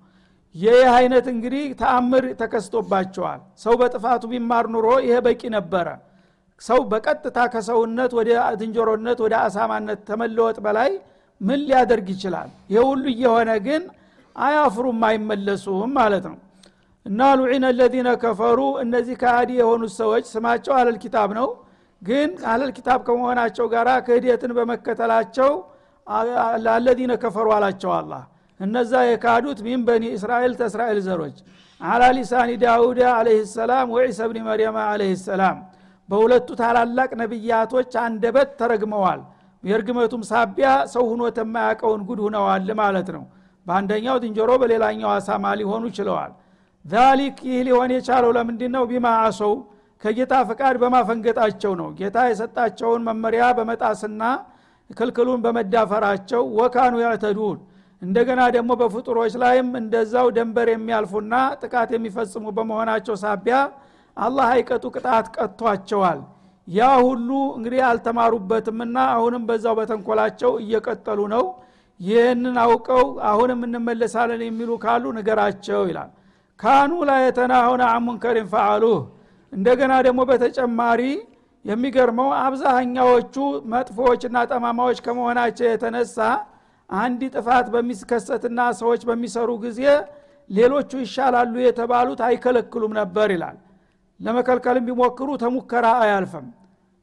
ይህ 0.55 0.89
አይነት 0.97 1.25
እንግዲህ 1.33 1.63
ተአምር 1.79 2.25
ተከስቶባቸዋል። 2.41 3.41
ሰው 3.63 3.73
በጥፋቱ 3.81 4.23
ቢማር 4.31 4.65
ኑሮ 4.73 4.87
ይሄ 5.05 5.15
በቂ 5.25 5.41
ነበረ። 5.55 5.87
ሰው 6.61 6.79
በቀጥታ 6.91 7.39
ከሰውነት 7.53 8.11
ወደ 8.19 8.29
ዝንጀሮነት 8.59 9.19
ወደ 9.25 9.33
አሳማነት 9.45 9.99
ተመለወጥ 10.09 10.57
በላይ 10.65 10.91
ምን 11.41 11.59
ሊያደርግ 11.67 12.07
ይችላል? 12.13 12.49
ይህ 12.69 12.81
ሁሉ 12.89 13.03
እየሆነ 13.13 13.49
ግን 13.65 13.81
አያፍሩም 14.35 15.01
አይመለሱም 15.07 15.91
ማለት 15.97 16.25
ነው። 16.31 16.37
እና 17.05 17.21
ሉዒነ 17.39 17.65
ለዚነ 17.79 18.09
ከፈሩ 18.23 18.59
እነዚህ 18.83 19.15
ከሃዲ 19.21 19.51
የሆኑት 19.59 19.91
ሰዎች 19.99 20.25
ስማቸው 20.33 20.73
አለል 20.79 20.97
ኪታብ 21.03 21.29
ነው። 21.39 21.47
ግን 22.01 22.29
አለል 22.51 22.71
ኪታብ 22.77 22.99
ከመሆናቸው 23.07 23.65
ጋር 23.73 23.87
ክህደትን 24.07 24.51
በመከተላቸው 24.57 25.51
ላለዚነ 26.65 27.13
ከፈሩ 27.23 27.47
አላቸው 27.55 27.91
አላ 27.95 28.11
እነዛ 28.59 28.91
የካዱት 29.07 29.59
ሚን 29.65 29.81
በኒ 29.87 30.03
እስራኤል 30.17 30.53
ተእስራኤል 30.59 30.99
ዘሮች። 31.07 31.37
አላ 31.81 32.03
ሊሳኒ 32.17 32.51
ዳውድ 32.61 32.99
አለህ 33.11 33.39
ሰላም 33.55 33.87
ወዒሳ 33.95 34.19
ብኒ 34.29 34.39
መርየም 34.47 34.77
አለህ 34.83 35.11
ሰላም። 35.25 35.57
በሁለቱ 36.09 36.49
ታላላቅ 36.61 37.09
ነቢያቶች 37.21 37.91
አንደበት 38.03 38.49
ተረግመዋል 38.59 39.21
የእርግመቱም 39.67 40.21
ሳቢያ 40.29 40.67
ሰው 40.93 41.03
ሁኖት 41.11 41.37
የማያውቀውን 41.41 42.01
ጉድ 42.07 42.19
ሁነዋል 42.25 42.67
ማለት 42.81 43.09
ነው። 43.15 43.23
በአንደኛው 43.65 44.17
ዝንጀሮ 44.23 44.51
በሌላኛው 44.61 45.09
አሳማ 45.13 45.45
ሊሆኑ 45.59 45.85
ችለዋል። 45.97 46.31
ዛሊክ 46.85 47.37
ይህ 47.47 47.59
ሊሆን 47.67 47.89
የቻለው 47.95 48.31
ለምንድ 48.37 48.61
ነው 48.75 48.83
ቢማ 48.91 49.07
አሰው 49.23 49.53
ከጌታ 50.03 50.33
ፈቃድ 50.49 50.75
በማፈንገጣቸው 50.81 51.71
ነው። 51.79 51.89
ጌታ 51.99 52.17
የሰጣቸውን 52.29 53.01
መመሪያ 53.07 53.43
በመጣስና 53.57 54.21
ክልክሉን 54.89 55.41
በመዳፈራቸው 55.45 56.43
ወካኑ 56.59 56.95
ያዕተዱን። 57.03 57.57
እንደገና 58.01 58.41
ደግሞ 58.55 58.71
በፍጡሮች 58.81 59.33
ላይም 59.43 59.69
እንደዛው 59.79 60.27
ደንበር 60.35 60.67
የሚያልፉና 60.71 61.33
ጥቃት 61.61 61.89
የሚፈጽሙ 61.95 62.45
በመሆናቸው 62.57 63.15
ሳቢያ 63.23 63.57
አላህ 64.17 64.47
አይቀጡ 64.53 64.85
ቅጣት 64.95 65.25
ቀጥቷቸዋል 65.35 66.19
ያ 66.67 66.87
ሁሉ 67.03 67.29
እንግዲህ 67.57 67.81
አልተማሩበትምና 67.89 68.97
አሁንም 69.13 69.43
በዛው 69.49 69.75
በተንኮላቸው 69.79 70.51
እየቀጠሉ 70.63 71.19
ነው። 71.33 71.43
ይህንን 71.99 72.55
አውቀው 72.63 73.03
አሁንም 73.29 73.59
እንመለሳለን 73.67 74.41
የሚሉ 74.45 74.71
ካሉ 74.83 75.05
ንገራቸው 75.17 75.81
ይላል። 75.89 76.09
ካኑ 76.59 76.91
ላይ 77.09 77.21
የተናሆነ 77.27 77.81
አሙንከሪን 77.93 78.47
ፈአሉህ 78.53 78.99
እንደገና 79.53 79.93
ደግሞ 80.07 80.21
በተጨማሪ 80.29 81.01
የሚገርመው 81.65 82.29
አብዛኛዎቹ 82.41 83.35
መጥፎዎችና 83.73 84.37
ጠማማዎች 84.51 84.99
ከመሆናቸው 85.05 85.65
የተነሳ 85.69 86.17
አንድ 86.89 87.21
ጥፋት 87.35 87.67
በሚከሰትና 87.73 88.59
ሰዎች 88.79 89.01
በሚሰሩ 89.09 89.49
ጊዜ 89.65 89.81
ሌሎቹ 90.49 90.91
ይሻላሉ 91.03 91.55
የተባሉት 91.65 92.21
አይከለክሉም 92.27 92.93
ነበር 92.99 93.29
ይላል 93.35 93.57
ለመከልከልም 94.19 94.85
ቢሞክሩ 94.87 95.29
ተሙከራ 95.43 95.87
አያልፍም። 96.03 96.45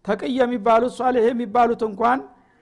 ተቅይ 0.05 0.33
የሚባሉት 0.41 0.93
ሷሌህ 0.99 1.25
የሚባሉት 1.29 1.83
እንኳን 1.89 2.19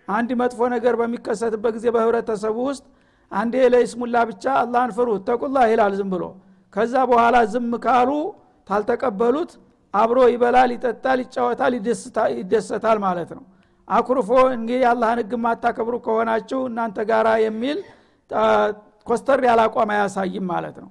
አንድ 0.08 0.30
መጥፎ 0.40 0.60
ነገር 0.74 0.94
በሚከሰትበት 1.00 1.72
ጊዜ 1.76 1.86
በህብረተሰቡ 1.94 2.56
ውስጥ 2.68 2.84
አንዴ 3.32 3.54
ለይስሙላ 3.74 4.16
ብቻ 4.30 4.44
አላህን 4.62 4.90
ፍሩት 4.96 5.22
ተቁላ 5.28 5.58
ይላል 5.70 5.92
ዝም 5.98 6.10
ብሎ። 6.14 6.24
ከዛ 6.72 6.94
በኋላ 7.10 7.36
ዝም 7.52 7.70
ካሉ 7.84 8.10
ታልተቀበሉት 8.68 9.50
አብሮ 9.94 10.18
ይበላል 10.32 10.70
ይጠጣል 10.74 11.18
ይጫወታል 11.24 11.72
ይደሰታል 12.40 12.98
ማለት 13.06 13.30
ነው። 13.36 13.42
አኩርፎ 13.88 14.28
እንግዲህ 14.56 14.84
አላህን 14.90 15.18
ህግ 15.22 15.32
ማታከብሩ 15.44 15.94
ከሆናችሁ 16.04 16.60
እናንተ 16.68 16.98
ጋራ 17.10 17.28
የሚል 17.44 17.78
ኮስተር 19.06 19.40
ያለ 19.48 19.60
አቋም 19.66 19.90
አያሳይም 19.94 20.44
ማለት 20.52 20.76
ነው 20.82 20.90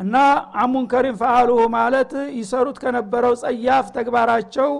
እና 0.00 0.16
አሙንከሪን 0.60 1.16
ፈአሉሁ 1.20 1.60
ማለት 1.74 2.12
ይሰሩት 2.36 2.76
ከነበረው 2.82 3.34
ጸያፍ 3.42 3.86
ተግባራቸው 3.96 4.70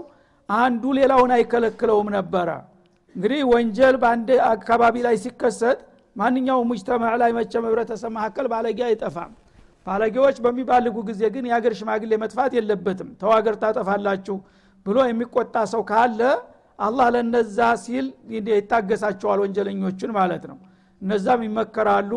አንዱ 0.48 0.82
ሌላውን 0.98 1.30
አይከለክለውም 1.36 2.08
ነበረ። 2.16 2.48
እንግዲህ 3.16 3.40
ወንጀል 3.50 3.96
በአንድ 4.02 4.28
አካባቢ 4.50 4.96
ላይ 5.06 5.16
ሲከሰት 5.24 5.78
ማንኛውም 6.16 6.68
ሙጅተማዕ 6.70 7.14
ላይ 7.22 7.30
መቸም 7.38 7.66
ህብረተሰብ 7.68 8.10
መካከል 8.16 8.46
ባለጌ 8.52 8.80
አይጠፋም። 8.88 9.32
ባለጌዎች 9.86 10.36
በሚባልጉ 10.44 10.96
ጊዜ 11.08 11.22
ግን 11.34 11.44
የሀገር 11.50 11.72
ሽማግሌ 11.78 12.12
መጥፋት 12.22 12.52
የለበትም። 12.58 13.10
ተዋገር 13.20 13.54
ታጠፋላችሁ 13.62 14.36
ብሎ 14.86 14.98
የሚቆጣ 15.08 15.56
ሰው 15.72 15.82
ካለ 15.90 16.20
አላህ 16.78 17.06
ለነዛ 17.14 17.58
ሲል 17.82 18.06
ይታገሳቸዋል 18.50 19.38
ወንጀለኞቹን 19.44 20.12
ማለት 20.18 20.44
ነው። 20.50 20.58
እነዛም 21.02 21.40
ይመከራሉ 21.46 22.12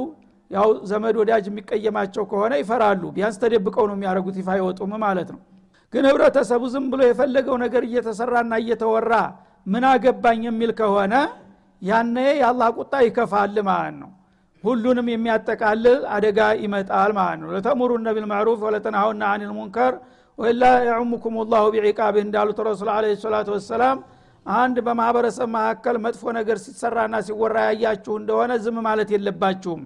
ያው 0.52 0.70
ዘመድ 0.90 1.16
ወዳጅ 1.22 1.46
የሚቀየማቸው 1.50 2.24
ከሆነ 2.32 2.54
ይፈራሉ። 2.62 3.04
ቢያንስ 3.16 3.38
ተደብቀው 3.44 3.86
ነው 3.90 3.96
የሚያደርጉት 3.98 4.36
ይፋ 4.42 4.50
አይወጡም 4.56 4.92
ማለት 5.04 5.30
ነው። 5.36 5.42
ግን 5.94 6.06
ህብረተሰቡ 6.10 6.64
ዝም 6.74 6.86
ብሎ 6.92 7.02
የፈለገው 7.08 7.56
ነገር 7.64 7.84
እየተሰራና 7.88 8.54
እየተወራ 8.62 9.14
ምን 9.66 9.84
አገባኝ 9.90 10.42
የሚል 10.48 10.72
ከሆነ 10.80 11.14
ያነ 11.82 12.18
የአላህ 12.40 12.70
ቁጣ 12.80 12.94
ይከፋል 13.06 13.56
ማለት 13.70 13.96
ነው። 14.02 14.10
ሁሉንም 14.64 15.08
የሚያጠቃልል 15.12 16.02
አደጋ 16.16 16.40
ይመጣል 16.62 17.12
ማለት 17.18 17.40
ነው። 17.42 17.50
ለተእሙሩነ 17.56 18.10
ቢልማዕሩፍ 18.18 18.60
ወለተናሀውና 18.68 19.24
አን 19.32 19.42
ልሙንከር 19.50 19.94
ወላ 20.40 20.64
የዑሙኩም 20.88 21.36
ላሁ 21.52 21.66
ቢዒቃብህ 21.74 22.24
እንዳሉት 22.26 22.60
ረሱል 22.68 22.90
አለ 22.94 23.06
ሰላቱ 23.24 23.50
ወሰላም 23.56 23.98
አንድ 24.46 24.78
በማህበረሰብ 24.86 25.48
መካከል 25.56 25.96
መጥፎ 26.06 26.24
ነገር 26.38 26.58
ሲሰራና 26.64 27.16
ሲወራ 27.28 27.58
ያያችሁ 27.68 28.14
እንደሆነ 28.22 28.52
ዝም 28.64 28.78
ማለት 28.88 29.10
የለባችሁም 29.16 29.82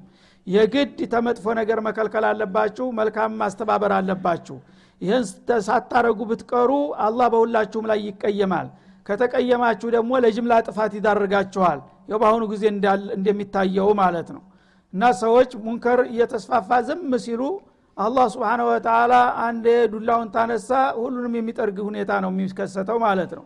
የግድ 0.47 0.99
ተመጥፎ 1.13 1.45
ነገር 1.59 1.79
መከልከል 1.87 2.25
አለባችሁ 2.29 2.85
መልካም 2.99 3.31
ማስተባበር 3.39 3.91
አለባችሁ። 3.97 4.57
ይህን 5.01 5.23
ሳታረጉ 5.67 6.19
ብትቀሩ 6.29 6.71
አላህ 7.05 7.27
በሁላችሁም 7.33 7.87
ላይ 7.91 7.99
ይቀየማል። 8.07 8.67
ከተቀየማችሁ 9.05 9.87
ደግሞ 9.95 10.11
ለጅምላ 10.23 10.53
ጥፋት 10.67 10.93
ይዳርጋችኋል። 10.97 11.79
በአሁኑ 12.13 12.43
ጊዜ 12.51 12.63
እንደሚታየው 13.17 13.89
ማለት 14.01 14.29
ነው። 14.35 14.43
እና 14.93 15.03
ሰዎች 15.21 15.51
ሙንከር 15.63 15.99
እየተስፋፋ 16.11 16.69
ዝም 16.87 17.11
ሲሉ 17.25 17.41
አላህ 17.97 18.25
ስብሓነ 18.33 18.61
ወተላ 18.69 19.13
አንድ 19.45 19.65
ዱላውን 19.93 20.27
ታነሳ 20.33 20.69
ሁሉንም 20.97 21.33
የሚጠርግ 21.37 21.77
ሁኔታ 21.87 22.11
ነው 22.23 22.31
የሚከሰተው 22.33 22.97
ማለት 23.05 23.31
ነው። 23.37 23.45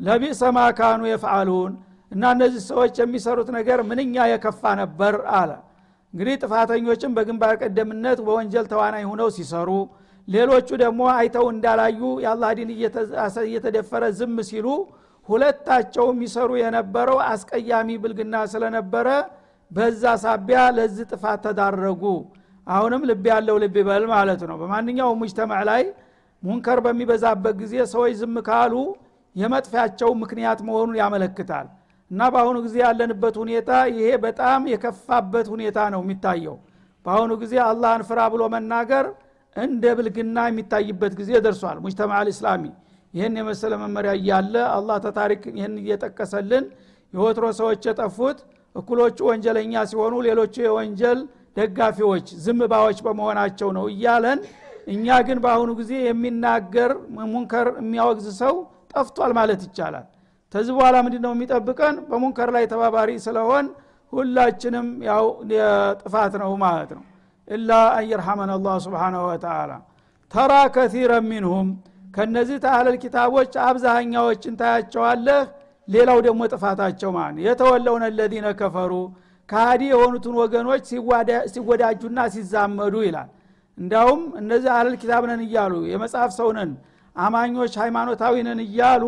ለቢሰ 0.00 0.42
ማ 0.56 0.60
ካኑ 0.78 1.02
የፍዓሉን 1.10 1.72
እና 2.12 2.24
እነዚህ 2.36 2.62
ሰዎች 2.70 2.94
የሚሰሩት 3.02 3.48
ነገር 3.56 3.78
ምንኛ 3.90 4.24
የከፋ 4.32 4.62
ነበር 4.82 5.14
አለ 5.38 5.50
እንግዲህ 6.14 6.34
ጥፋተኞችም 6.42 7.14
በግንባር 7.16 7.54
ቀደምነት 7.62 8.18
በወንጀል 8.26 8.66
ተዋናይ 8.72 9.04
ሁነው 9.08 9.28
ሲሰሩ 9.36 9.70
ሌሎቹ 10.28 10.68
ደግሞ 10.82 11.00
አይተው 11.14 11.46
እንዳላዩ 11.54 12.00
የአላህ 12.24 12.50
ዲን 12.58 12.70
እየተደፈረ 13.46 14.04
ዝም 14.18 14.36
ሲሉ 14.50 14.66
ሁለታቸው 15.28 16.06
የሚሰሩ 16.12 16.50
የነበረው 16.60 17.18
አስቀያሚ 17.30 17.90
ብልግና 18.02 18.34
ስለነበረ 18.52 19.08
በዛ 19.70 20.02
ሳቢያ 20.24 20.60
ለዚህ 20.76 21.04
ጥፋት 21.12 21.40
ተዳረጉ። 21.46 22.02
አሁንም 22.66 23.02
ልብ 23.08 23.24
ያለው 23.32 23.56
ልብ 23.62 23.76
ይበል 23.80 24.04
ማለት 24.14 24.42
ነው። 24.50 24.56
በማንኛውም 24.60 25.18
ሙጅተማዕ 25.22 25.62
ላይ 25.70 25.82
ሙንከር 26.42 26.78
በሚበዛበት 26.86 27.54
ጊዜ 27.62 27.74
ሰዎች 27.92 28.12
ዝም 28.20 28.36
ካሉ 28.48 28.74
የመጥፊያቸው 29.36 30.10
ምክንያት 30.22 30.58
መሆኑን 30.68 30.96
ያመለክታል 31.00 31.66
እና 32.10 32.22
በአሁኑ 32.32 32.56
ጊዜ 32.64 32.76
ያለንበት 32.84 33.34
ሁኔታ 33.42 33.70
ይሄ 33.92 34.08
በጣም 34.24 34.62
የከፋበት 34.72 35.46
ሁኔታ 35.54 35.78
ነው 35.94 36.00
የሚታየው። 36.04 36.56
በአሁኑ 37.06 37.32
ጊዜ 37.42 37.54
አላህን 37.66 38.02
ፍራ 38.08 38.20
ብሎ 38.32 38.42
መናገር 38.54 39.06
እንደ 39.56 39.84
ብልግና 39.98 40.38
የሚታይበት 40.48 41.12
ጊዜ 41.20 41.30
ደርሷል። 41.44 41.78
ሙጅተማ 41.84 42.12
አልእስላሚ 42.20 42.64
ይህን 43.14 43.34
የመሰለ 43.40 43.72
መመሪያ 43.82 44.12
እያለ 44.20 44.54
አላህ 44.76 44.96
ተታሪክ 45.04 45.42
ይህን 45.52 45.74
እየጠቀሰልን 45.82 46.64
የወትሮ 47.14 47.46
ሰዎች 47.58 47.82
የጠፉት 47.88 48.38
እኩሎቹ 48.74 49.18
ወንጀለኛ 49.28 49.82
ሲሆኑ 49.90 50.14
ሌሎቹ 50.26 50.54
የወንጀል 50.64 51.18
ደጋፊዎች 51.58 52.26
ዝም 52.44 52.60
ባዎች 52.72 52.98
በመሆናቸው 53.06 53.68
ነው 53.76 53.84
እያለን 53.92 54.38
እኛ 54.94 55.06
ግን 55.26 55.38
በአሁኑ 55.44 55.70
ጊዜ 55.80 55.92
የሚናገር 56.06 56.90
ሙንከር 57.26 57.68
የሚያወግዝ 57.80 58.26
ሰው 58.42 58.54
ጠፍቷል 58.92 59.32
ማለት 59.38 59.60
ይቻላል 59.66 60.06
ተዚህ 60.54 60.72
በኋላ 60.76 60.96
ምንድ 61.04 61.16
ነው 61.24 61.32
የሚጠብቀን? 61.34 61.96
በሙንከር 62.10 62.48
ላይ 62.56 62.64
ተባባሪ 62.72 63.10
ስለሆን 63.24 63.66
ሁላችንም 64.12 64.88
ያው 65.08 65.24
ጥፋት 66.00 66.34
ነው 66.42 66.52
ማለት 66.64 66.90
ነው። 66.96 67.02
ኢላ 67.48 67.70
አንየርሐመን 67.96 68.50
አላህ 68.56 68.74
ስብሓናሁ 68.84 69.22
ወተላ 69.30 69.72
ተራ 70.32 70.52
ከቲረ 70.76 71.12
ሚንሁም 71.26 71.68
ከነዚህ 72.14 72.58
ተአለል 72.64 72.96
ኪታቦች 73.02 73.52
አብዛኛዎችን 73.66 74.54
ታያቸዋለህ። 74.60 75.42
ሌላው 75.88 76.18
ደግሞ 76.26 76.42
ጥፋታቸው 76.52 77.10
ማለት 77.16 77.38
የተወለውነ 77.46 78.04
ለዚነ 78.18 78.46
ከፈሩ 78.60 78.92
ከሃዲ 79.48 79.82
የሆኑትን 79.90 80.34
ወገኖች 80.42 80.84
ሲወዳጁና 81.54 82.20
ሲዛመዱ 82.34 82.94
ይላል። 83.06 83.28
እንዳውም 83.78 84.20
እነዚህ 84.40 84.70
አለል 84.76 84.94
ኪታብ 85.02 85.24
እያሉ 85.44 85.74
የመጽሐፍ 85.92 86.32
ሰው 86.38 86.48
አማኞች 87.16 87.72
ሃይማኖታዊ 87.82 88.34
እያሉ 88.64 89.04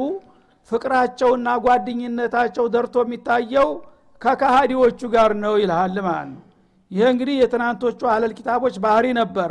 ፍቅራቸውና 0.71 1.49
ጓደኝነታቸው 1.65 2.65
ደርቶ 2.75 2.97
የሚታየው 3.05 3.69
ከካሃዲዎቹ 4.23 5.01
ጋር 5.15 5.31
ነው 5.43 5.55
ይልሃል 5.63 5.97
ማለት 6.07 6.29
ነው። 6.33 6.43
ይህ 6.91 7.07
እንግዲህ 7.13 7.37
የትናንቶቹ 7.41 8.01
አለል 8.13 8.33
ኪታቦች 8.39 8.75
ባህሪ 8.85 9.07
ነበረ። 9.19 9.51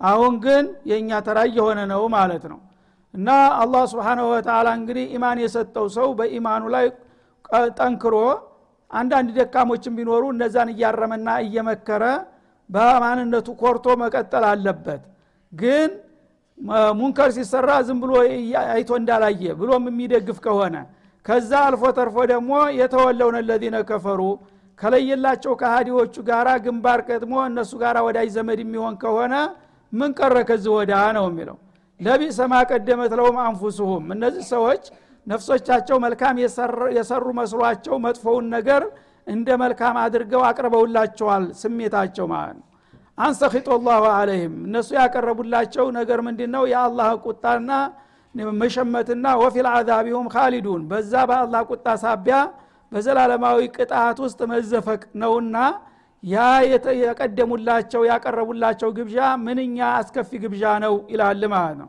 አሁን 0.00 0.34
ግን 0.44 0.64
የእኛ 0.90 1.10
ተራ 1.26 1.38
የሆነ 1.56 1.80
ነው 1.92 2.02
ማለት 2.16 2.44
ነው። 2.52 2.58
እና 3.14 3.28
አላህ 3.62 3.82
ስብሓናሁ 3.92 4.26
ወተላ 4.32 4.68
እንግዲህ 4.78 5.04
ኢማን 5.16 5.38
የሰጠው 5.42 5.86
ሰው 5.96 6.08
በኢማኑ 6.18 6.64
ላይ 6.74 6.86
ጠንክሮ 7.78 8.14
አንዳንድ 8.90 9.28
ደካሞችን 9.38 9.94
ቢኖሩ 9.98 10.24
እነዛን 10.32 10.68
እያረመና 10.72 11.28
እየመከረ 11.44 12.04
በማንነቱ 12.70 13.48
ኮርቶ 13.60 13.86
መቀጠል 14.02 14.44
አለበት። 14.50 15.02
ግን 15.52 15.90
ሙንከር 16.98 17.30
ሲሰራ 17.36 17.70
ዝም 17.86 17.98
ብሎ 18.02 18.12
አይቶ 18.66 18.90
እንዳላየ 19.00 19.54
ብሎም 19.60 19.86
የሚደግፍ 19.90 20.38
ከሆነ 20.44 20.76
ከዛ 21.26 21.50
አልፎ 21.66 21.82
ተርፎ 21.98 22.16
ደግሞ 22.32 22.50
የተወለውን 22.78 23.36
ለዚነ 23.48 23.76
ከፈሩ 23.90 24.20
ከለየላቸው 24.78 25.52
ከሃዲዎቹ 25.60 26.14
ጋራ 26.28 26.48
ግንባር 26.64 27.00
ቀጥሞ 27.08 27.34
እነሱ 27.48 27.72
ጋር 27.82 27.96
ወዳጅ 28.06 28.28
ዘመድ 28.36 28.60
የሚሆን 28.64 28.94
ከሆነ 29.02 29.34
ምን 29.92 30.10
ቀረ 30.18 30.36
ከዚህ 30.48 30.70
ወዳ 30.76 30.92
ነው 31.16 31.24
የሚለው? 31.30 31.56
ለቢሰ 32.00 32.38
ማ 32.52 32.60
ቀደመት 32.70 33.12
ለውም 33.18 33.36
አንፉስሁም። 33.44 34.04
እነዚህ 34.14 34.44
ሰዎች 34.54 34.84
ነፍሶቻቸው 35.26 35.96
መልካም 36.04 36.36
የሰሩ 36.96 37.26
መስሏቸው 37.38 37.94
መጥፎውን 38.06 38.46
ነገር 38.56 38.82
እንደ 39.26 39.48
መልካም 39.62 39.96
አድርገው 40.02 40.42
አቅርበውላቸዋል 40.48 41.44
ስሜታቸው 41.60 42.26
ማለት 42.32 42.56
ነው 42.58 42.66
አንሰኺጦ 43.18 43.68
ላሁ 43.86 44.04
አለህም 44.12 44.54
እነሱ 44.66 44.88
ያቀረቡላቸው 44.98 45.86
ነገር 45.98 46.20
ምንድ 46.26 46.40
ነው 46.54 46.64
የአላህ 46.72 47.10
ቁጣና 47.26 47.70
መሸመትና 48.58 49.26
ወፊል 49.40 49.66
አዛቢሁም 49.72 50.28
ካሊዱን 50.34 50.82
በዛ 50.90 51.12
በአላህ 51.30 51.60
ቁጣ 51.72 51.88
ሳቢያ 52.02 52.38
በዘላለማዊ 52.92 53.60
ቅጣት 53.76 54.18
ውስጥ 54.24 54.40
መዘፈቅ 54.52 55.02
ነውና 55.22 55.56
ያ 56.22 56.42
የቀደሙላቸው 57.02 58.02
ያቀረቡላቸው 58.10 58.90
ግብዣ 58.98 59.16
ምንኛ 59.44 59.78
አስከፊ 59.98 60.30
ግብዣ 60.44 60.64
ነው 60.84 60.94
ይላል 61.12 61.42
ማለት 61.54 61.76
ነው። 61.82 61.88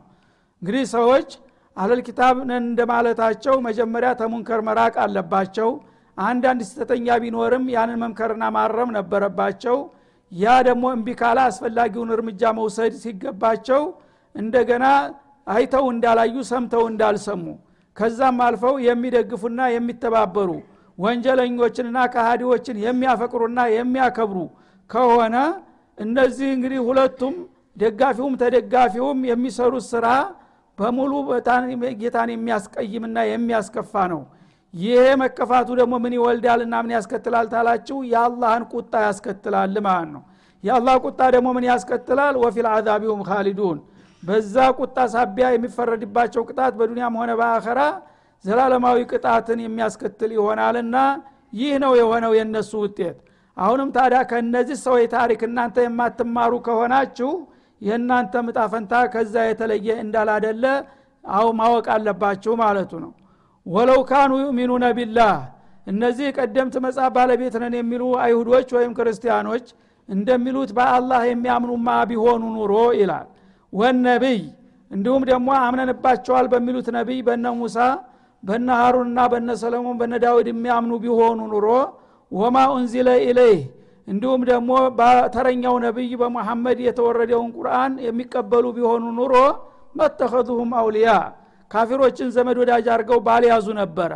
እንግዲህ 0.62 0.84
ሰዎች 0.94 1.28
አህለል 1.76 2.00
ኪታብ 2.08 2.36
እንደማለታቸው 2.58 3.54
መጀመሪያ 3.66 4.10
ተሙንከር 4.20 4.60
መራቅ 4.68 4.94
አለባቸው። 5.04 5.70
አንዳንድ 6.18 6.60
ስተተኛ 6.68 7.16
ቢኖርም 7.22 7.64
ያንን 7.74 7.98
መምከርና 8.04 8.44
ማረም 8.56 8.90
ነበረባቸው 8.96 9.76
ያ 10.32 10.54
ደግሞ 10.68 10.84
እምቢ 10.94 11.08
ካላ 11.20 11.38
አስፈላጊውን 11.50 12.10
እርምጃ 12.16 12.42
መውሰድ 12.58 12.94
ሲገባቸው 13.04 13.82
እንደገና 14.34 14.86
አይተው 15.46 15.84
እንዳላዩ 15.94 16.36
ሰምተው 16.50 16.84
እንዳልሰሙ 16.92 17.44
ከዛም 17.96 18.38
አልፈው 18.46 18.74
የሚደግፉና 18.86 19.60
የሚተባበሩ 19.74 20.50
ወንጀለኞችንና 20.98 21.98
ካሃዲዎችን 22.14 22.76
የሚያፈቅሩና 22.84 23.60
የሚያከብሩ 23.76 24.38
ከሆነ 24.90 25.36
እነዚህ 25.98 26.48
እንግዲህ 26.56 26.80
ሁለቱም 26.88 27.34
ደጋፊውም 27.76 28.34
ተደጋፊውም 28.42 29.20
የሚሰሩት 29.30 29.84
ስራ 29.92 30.06
በሙሉ 30.78 31.12
ጌታን 32.02 32.30
የሚያስቀይምና 32.34 33.18
የሚያስከፋ 33.30 33.92
ነው 34.12 34.20
ይሄ 34.76 35.02
መከፋቱ 35.20 35.68
ደግሞ 35.80 35.94
ምን 36.04 36.14
ይወልዳልና 36.16 36.74
ምን 36.84 36.92
ያስከትላል 36.96 37.46
ታላችሁ? 37.52 37.98
የአላህን 38.12 38.64
ቁጣ 38.72 38.92
ያስከትላል 39.06 39.74
ማለት 39.86 40.10
ነው። 40.14 40.22
የአላህ 40.64 40.94
ቁጣ 41.06 41.20
ደግሞ 41.34 41.48
ምን 41.56 41.64
ያስከትላል? 41.70 42.34
ወፊል 42.42 42.66
አዛቢሁም 42.72 43.20
ካሊዱን 43.28 43.78
በዛ 44.22 44.54
ቁጣ 44.78 44.98
ሳቢያ 45.14 45.46
የሚፈረድባቸው 45.52 46.42
ቅጣት 46.48 46.72
በዱንያም 46.78 47.16
ሆነ 47.20 47.30
በአኸራ 47.40 47.80
ዘላለማዊ 48.44 48.98
ቅጣትን 49.12 49.58
የሚያስከትል 49.64 50.30
ይሆናልና 50.36 50.96
ይህ 51.52 51.74
ነው 51.84 51.92
የሆነው 52.00 52.32
የእነሱ 52.38 52.72
ውጤት። 52.84 53.16
አሁንም 53.56 53.88
ታዲያ 53.96 54.20
ከእነዚህ 54.30 54.78
ሰዎች 54.84 55.04
ታሪክ 55.14 55.40
እናንተ 55.48 55.76
የማትማሩ 55.84 56.52
ከሆናችሁ 56.66 57.30
የእናንተ 57.80 58.34
ምጣፈንታ 58.46 58.94
ከዛ 59.14 59.34
የተለየ 59.48 59.88
እንዳላደለ 60.04 60.64
አው 61.24 61.48
ማወቅ 61.60 61.86
አለባችሁ 61.94 62.52
ማለቱ 62.62 62.92
ነው 63.04 63.12
ወለው 63.66 64.00
ካኑ 64.10 64.32
ዩእሚኑነ 64.42 64.84
ቢላህ 64.98 65.34
እነዚህ 65.86 66.28
ቀደምት 66.36 66.74
መጽሐፍ 66.84 67.10
ባለቤት 67.16 67.54
ነን 67.62 67.74
የሚሉ 67.78 68.02
አይሁዶች 68.24 68.68
ወይም 68.76 68.92
ክርስቲያኖች 68.98 69.66
እንደሚሉት 70.08 70.70
በአላህ 70.76 71.20
የሚያምኑማ 71.30 71.88
ቢሆኑ 72.10 72.42
ኑሮ 72.56 72.72
ይላል። 73.00 73.26
ወነቢይ 73.72 74.40
እንዲሁም 74.90 75.22
ደግሞ 75.30 75.48
አምነንባቸዋል 75.60 76.46
በሚሉት 76.52 76.88
ነቢይ 76.96 77.20
በነ 77.28 77.46
ሙሳ 77.60 77.78
በነ 78.42 78.68
ሀሩንና 78.80 79.20
በነ 79.32 79.50
ሰለሞን 79.62 79.96
በነ 80.00 80.14
ዳዊድ 80.24 80.48
የሚያምኑ 80.52 80.92
ቢሆኑ 81.04 81.40
ኑሮ 81.52 81.66
ወማ 82.32 82.56
ኡንዚለ 82.74 83.08
ኢለይህ። 83.24 83.62
እንዲሁም 84.08 84.42
ደግሞ 84.50 84.70
በተረኛው 84.98 85.74
ነቢይ 85.84 86.12
በሙሐመድ 86.20 86.78
የተወረደውን 86.86 87.50
ቁርአን 87.56 87.92
የሚቀበሉ 88.06 88.64
ቢሆኑ 88.76 89.04
ኑሮ 89.18 89.34
መተኸዙሁም 89.94 90.70
አውልያ 90.80 91.10
ካፊሮችን 91.70 92.28
ዘመድ 92.36 92.56
ወዳጅ 92.62 92.86
አድርገው 92.94 93.18
ባልያዙ 93.26 93.66
ነበረ። 93.80 94.12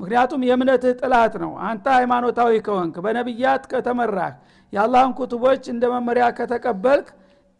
ምክንያቱም 0.00 0.42
የእምነትህ 0.48 0.92
ጥላት 1.00 1.34
ነው። 1.42 1.52
አንተ 1.68 1.86
ሃይማኖታዊ 1.96 2.52
ከወንክ 2.66 2.94
በነቢያት 3.04 3.64
ከተመራህ 3.72 4.34
የአላህን 4.72 5.12
ኩቱቦች 5.18 5.62
እንደ 5.72 5.84
መመሪያ 5.94 6.26
ከተቀበልክ 6.38 7.08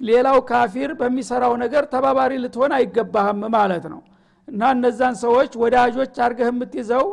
ሌላው 0.01 0.39
ካፊር 0.51 0.91
በሚሰራው 1.01 1.55
ነገር 1.63 1.85
ተባባሪ 1.93 2.33
ልትሆን 2.45 2.73
አይገባህም 2.77 3.41
ማለት 3.57 3.85
ነው። 3.93 4.01
እና 4.49 4.71
እነዛን 4.77 5.17
ሰዎች 5.25 5.53
ወዳጆች 5.63 6.15
አርገህ 6.27 6.49
የምትይዘው 6.51 7.07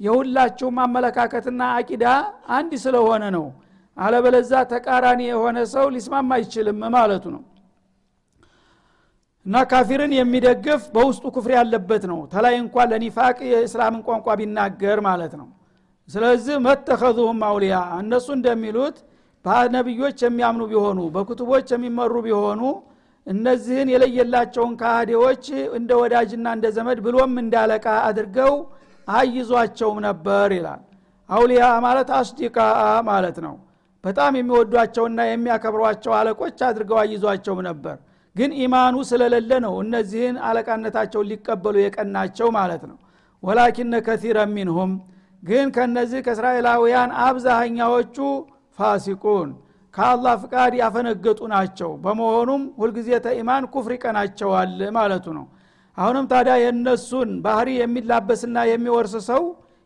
የሁላችሁም 0.00 0.76
አመለካከትና 0.84 1.62
አቂዳ 1.76 2.04
አንድ 2.56 2.72
ስለሆነ 2.84 3.24
ነው። 3.36 3.46
አለበለዛ 3.96 4.52
ተቃራኒ 4.72 5.20
የሆነ 5.30 5.58
ሰው 5.72 5.86
ሊስማማ 5.94 6.30
አይችልም 6.38 6.78
ማለቱ 6.94 7.24
ነው 7.34 7.42
እና 9.46 9.56
ካፊርን 9.70 10.12
የሚደግፍ 10.16 10.82
በውስጡ 10.94 11.24
ኩፍር 11.34 11.52
ያለበት 11.56 12.02
ነው። 12.10 12.18
ተላይ 12.32 12.54
እንኳን 12.60 12.90
ለኒፋቅ 12.92 13.38
የእስላምን 13.50 14.02
ቋንቋ 14.06 14.26
ቢናገር 14.40 14.98
ማለት 15.08 15.32
ነው። 15.40 15.48
ስለዚህ 16.08 16.56
መተኸዙሁም 16.66 17.40
አውሊያ 17.48 17.74
እነሱ 17.98 18.28
እንደሚሉት 18.36 18.96
በነቢዮች 19.44 20.18
የሚያምኑ 20.24 20.62
ቢሆኑ 20.72 21.00
በክቱቦች 21.14 21.68
የሚመሩ 21.74 22.14
ቢሆኑ 22.26 22.60
እነዚህን 23.26 23.88
የለየላቸውን 23.92 24.72
ካህዴዎች 24.80 25.44
እንደ 25.78 25.90
ወዳጅና 26.00 26.46
እንደ 26.56 26.66
ዘመድ 26.76 26.98
ብሎም 27.04 27.34
እንዳለቃ 27.42 27.86
አድርገው 28.08 28.54
አይዟቸውም 29.08 29.98
ነበር 30.06 30.48
ይላል። 30.56 30.80
አውሊያ 31.30 31.64
ማለት 31.84 32.08
አስዲቃ 32.18 32.56
ማለት 33.08 33.36
ነው። 33.46 33.54
በጣም 34.04 34.32
የሚወዷቸውና 34.38 35.20
የሚያከብሯቸው 35.28 36.12
አለቆች 36.18 36.58
አድርገው 36.68 36.98
አይዟቸውም 37.02 37.60
ነበር 37.68 37.96
ግን 38.36 38.50
ኢማኑ 38.58 38.96
ስለሌለ 39.08 39.52
ነው 39.64 39.74
እነዚህን 39.82 40.36
አለቃነታቸውን 40.48 41.28
ሊቀበሉ 41.30 41.76
የቀናቸው 41.82 42.48
ማለት 42.58 42.82
ነው። 42.90 42.96
ወላኪነ 43.42 43.94
ከቲረ 44.06 44.38
ሚንሁም 44.54 44.92
ግን 45.42 45.66
ከነዚህ 45.76 46.20
ከእስራኤላውያን 46.26 47.10
አብዛሃኛዎቹ 47.24 48.16
ፋሲቁን 48.78 49.48
ከአላህ 49.94 50.34
ፍቃድ 50.42 50.72
ያፈነገጡ 50.80 51.40
ናቸው። 51.54 51.90
በመሆኑም 52.04 52.62
ሁልጊዜ 52.80 53.10
ተኢማን 53.26 53.64
ኩፍር 53.74 53.92
ይቀናቸዋል 53.96 54.78
ማለቱ 54.96 55.26
ነው። 55.38 55.46
አሁንም 55.98 56.26
ታዲያ 56.30 56.54
የእነሱን 56.62 57.30
ባህሪ 57.44 57.68
የሚላበስና 57.78 58.58
የሚወርስ 58.68 59.14
ሰው 59.28 59.42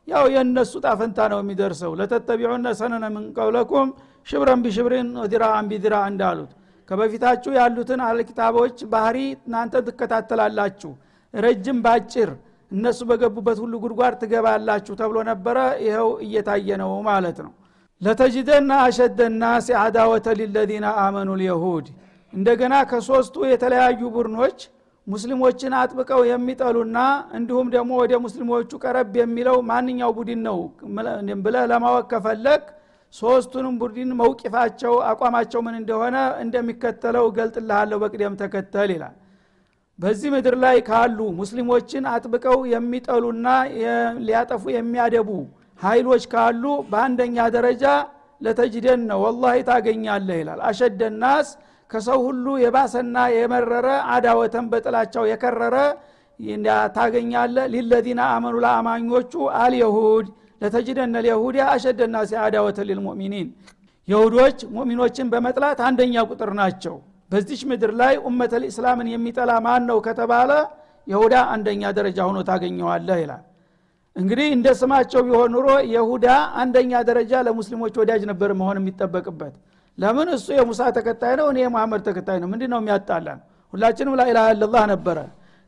ያው 0.09 0.24
የእነሱ 0.35 0.72
ጣፈንታ 0.85 1.18
ነው 1.32 1.38
የሚደርሰው። 1.42 1.92
ለተተቢዑነ 2.00 2.66
ሰነነ 2.80 3.04
ምን 3.14 3.24
ቀብለኩም 3.37 3.88
ሽብረን 4.26 4.61
ቢሽብርን 4.64 5.09
ዲራአን 5.32 5.66
ቢዲራ 5.70 5.96
እንዳሉት 6.11 6.52
ከበፊታችሁ 6.88 7.53
ያሉትን 7.59 8.01
አለኪታቦች 8.07 8.77
ባህሪ 8.92 9.16
እናንተ 9.40 9.83
ትከታተላላችሁ። 9.87 10.90
ረጅም 11.35 11.79
ባጭር 11.85 12.31
እነሱ 12.70 13.01
በገቡበት 13.09 13.59
ሁሉ 13.62 13.75
ጉድጓድ 13.83 14.14
ትገባላችሁ 14.20 14.94
ተብሎ 15.01 15.18
ነበረ። 15.31 15.57
ይኸው 15.87 16.09
እየታየ 16.27 16.68
ነው 16.83 16.92
ማለት 17.09 17.38
ነው። 17.44 17.53
ለተጅደና 18.03 18.72
አሸደ 18.87 19.18
ናስ 19.42 19.66
አዳወተ 19.83 20.27
ሊለዚነ 20.38 20.87
አመኑ 21.05 21.29
ልየሁድ። 21.40 21.87
እንደገና 22.33 22.75
ከሶስቱ 22.90 23.37
የተለያዩ 23.51 24.01
ቡድኖች 24.16 24.59
ሙስሊሞችን 25.07 25.72
አጥብቀው 25.81 26.20
የሚጠሉና 26.29 26.99
እንዲሁም 27.38 27.66
ደግሞ 27.75 27.90
ወደ 28.03 28.14
ሙስሊሞቹ 28.25 28.70
ቀረብ 28.83 29.12
የሚለው 29.20 29.57
ማንኛው 29.68 30.11
ቡድን 30.16 30.40
ነው 30.49 30.59
ብለ 31.44 31.57
ለማወቅ 31.72 32.05
ከፈለግ 32.12 32.62
ሶስቱንም 33.16 33.74
ቡድን 33.81 34.11
መውቂፋቸው 34.20 34.94
አቋማቸው 35.11 35.61
ምን 35.66 35.74
እንደሆነ 35.81 36.16
እንደሚከተለው 36.42 37.24
እገልጥልሃለሁ 37.31 37.98
በቅደም 38.02 38.35
ተከተል 38.40 38.90
ይላል። 38.94 39.14
በዚህ 39.98 40.31
ምድር 40.35 40.55
ላይ 40.64 40.79
ካሉ 40.88 41.18
ሙስሊሞችን 41.38 42.05
አጥብቀው 42.12 42.59
የሚጠሉና 42.72 43.46
ሊያጠፉ 44.26 44.64
የሚያደቡ 44.74 45.29
ኃይሎች 45.81 46.24
ካሉ 46.33 46.64
በአንደኛ 46.90 47.46
ደረጃ 47.57 47.85
ለተጅደን 48.40 49.02
ነው። 49.11 49.18
ወላሂ 49.24 49.57
ታገኛለህ 49.68 50.38
ይላል። 50.42 50.61
አሸደናስ 50.68 51.48
ከሰው 51.90 52.20
ሁሉ 52.26 52.46
የባሰና 52.62 53.16
የመረረ 53.35 53.88
አዳወተን 54.14 54.66
በጥላቻው 54.72 55.24
የከረረ 55.31 55.76
ታገኛለ 56.96 57.57
ሊለዚነ 57.72 58.20
አመኑ 58.33 58.57
ለአማኞቹ 58.64 59.33
አልየሁድ 59.61 60.26
ለተጅደነ 60.60 61.16
ልየሁድ 61.24 61.56
አሸደና 61.68 62.16
ሲአዳወተ 62.30 62.78
ሊልሙእሚኒን 62.88 63.48
የሁዶች 64.08 64.58
ሙእሚኖችን 64.74 65.26
በመጥላት 65.32 65.78
አንደኛ 65.86 66.14
ቁጥር 66.30 66.50
ናቸው። 66.60 66.96
በዚች 67.30 67.62
ምድር 67.70 67.92
ላይ 68.00 68.14
ኡመተ 68.28 68.52
ልእስላምን 68.62 69.08
የሚጠላ 69.12 69.52
ማን 69.64 69.82
ነው 69.90 69.98
ከተባለ 70.06 70.50
የሁዳ 71.06 71.34
አንደኛ 71.54 71.82
ደረጃ 71.98 72.18
ሆኖ 72.28 72.38
ታገኘዋለህ 72.48 73.18
ይላል። 73.22 73.42
እንግዲህ 74.16 74.46
እንደ 74.54 74.68
ስማቸው 74.80 75.20
ቢሆን 75.26 75.50
ኑሮ 75.54 75.66
የሁዳ 75.94 76.26
አንደኛ 76.60 76.92
ደረጃ 77.08 77.42
ለሙስሊሞች 77.46 77.94
ወዳጅ 78.00 78.22
ነበር 78.30 78.50
መሆን 78.60 78.78
የሚጠበቅበት። 78.80 79.54
ለምን? 79.98 80.28
እሱ 80.36 80.46
የሙሳ 80.56 80.80
ተከታይ 80.96 81.34
ነው 81.40 81.46
እኔ 81.52 81.58
የመሐመድ 81.64 82.00
ተከታይ 82.08 82.38
ነው። 82.42 82.48
ምንድ 82.52 82.62
ነው 82.72 82.78
የሚያጣላን? 82.82 83.38
ሁላችንም 83.72 84.14
ላኢላሃ 84.18 84.46
ኢላላህ 84.54 84.84
ነበረ። 84.92 85.18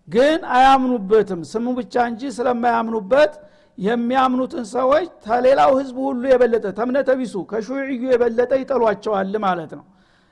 ግን 0.09 0.41
አያምኑበትም። 0.57 1.41
ስሙ 1.51 1.67
ብቻ 1.79 1.95
እንጂ 2.11 2.23
ስለማያምኑበት 2.37 3.33
የሚያምኑትን 3.79 4.65
ሰዎች 4.73 5.09
ተሌላው 5.27 5.71
ህዝብ 5.79 5.97
ሁሉ 6.07 6.23
የበለጠ 6.31 6.67
ተምነተ 6.79 7.11
ቢሱ 7.19 7.35
ከሹዕዩ 7.51 8.01
የበለጠ 8.13 8.53
ይጠሏቸዋል 8.63 9.35
ማለት 9.45 9.73
ነው። 9.79 9.85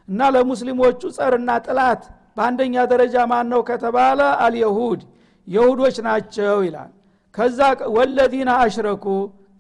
እና 0.09 0.21
ለሙስሊሞቹ 0.35 1.01
ጸርና 1.17 1.51
ጥላት 1.67 2.03
በአንደኛ 2.37 2.77
ደረጃ 2.93 3.17
ማን 3.31 3.47
ነው 3.53 3.61
ከተባለ 3.69 4.21
አልየሁድ 4.45 5.01
የሁዶች 5.49 5.97
ናቸው 6.07 6.57
ይላል። 6.67 6.91
ከዛ 7.35 7.61
ወለዚነ 7.97 8.51
አሽረኩ 8.63 9.07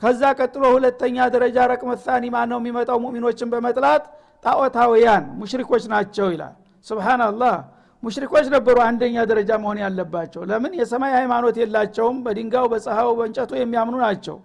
ከዛ 0.02 0.22
ቀጥሎ 0.38 0.64
ሁለተኛ 0.76 1.16
ደረጃ 1.34 1.56
ረቅመሳኒ 1.72 2.24
ማን 2.34 2.48
ነው 2.52 2.58
የሚመጣው 2.60 2.98
ሙሚኖችን 3.04 3.50
በመጥላት 3.52 4.04
ጣዖታውያን 4.44 5.24
ሙሽሪኮች 5.40 5.84
ናቸው 5.92 6.26
ይላል። 6.34 6.54
ስብናላህ 6.86 7.54
ሙሽሪኮች 8.02 8.46
ነበሩ 8.54 8.76
አንደኛ 8.86 9.16
ደረጃ 9.30 9.50
መሆን 9.62 9.78
ያለባቸው። 9.84 10.42
ለምን? 10.50 10.72
የሰማይ 10.80 11.12
ሃይማኖት 11.18 11.56
የላቸውም። 11.60 12.18
በድንጋው 12.24 12.66
በፀሐው 12.72 13.10
በእንጨቱ 13.18 13.50
የሚያምኑ 13.58 13.96
ናቸው። 14.04 14.36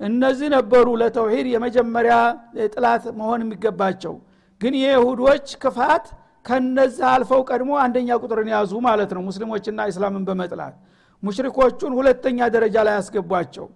እነዚህ 0.00 0.48
ነበሩ 0.56 0.86
ለተውሂድ 1.02 1.46
የመጀመሪያ 1.52 2.14
ጥላት 2.72 3.04
መሆን 3.20 3.42
የሚገባቸው። 3.44 4.14
ግን 4.60 4.74
የይሁዶች 4.82 5.46
ክፋት 5.62 6.04
ከነዚህ 6.46 7.04
አልፈው 7.12 7.40
ቀድሞ 7.48 7.70
አንደኛ 7.84 8.08
ቁጥርን 8.22 8.48
ያዙ 8.54 8.72
ማለት 8.86 9.10
ነው 9.16 9.22
ሙስሊሞችና 9.28 9.86
እስላምን 9.90 10.24
በመጥላት። 10.28 10.74
ሙሽሪኮቹን 11.22 11.92
ሁለተኛ 11.98 12.38
ደረጃ 12.54 12.76
ላይ 12.86 12.94
ያስገቧቸው። 12.98 13.66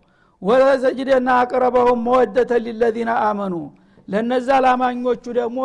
ወለተጅደና 0.43 1.29
አቅረበሁም 1.41 2.01
መወደተ 2.07 2.53
ሊለዚነ 2.67 3.11
አመኑ። 3.25 3.55
ለነዛ 4.09 4.49
ላማኞቹ 4.65 5.25
ደግሞ 5.39 5.59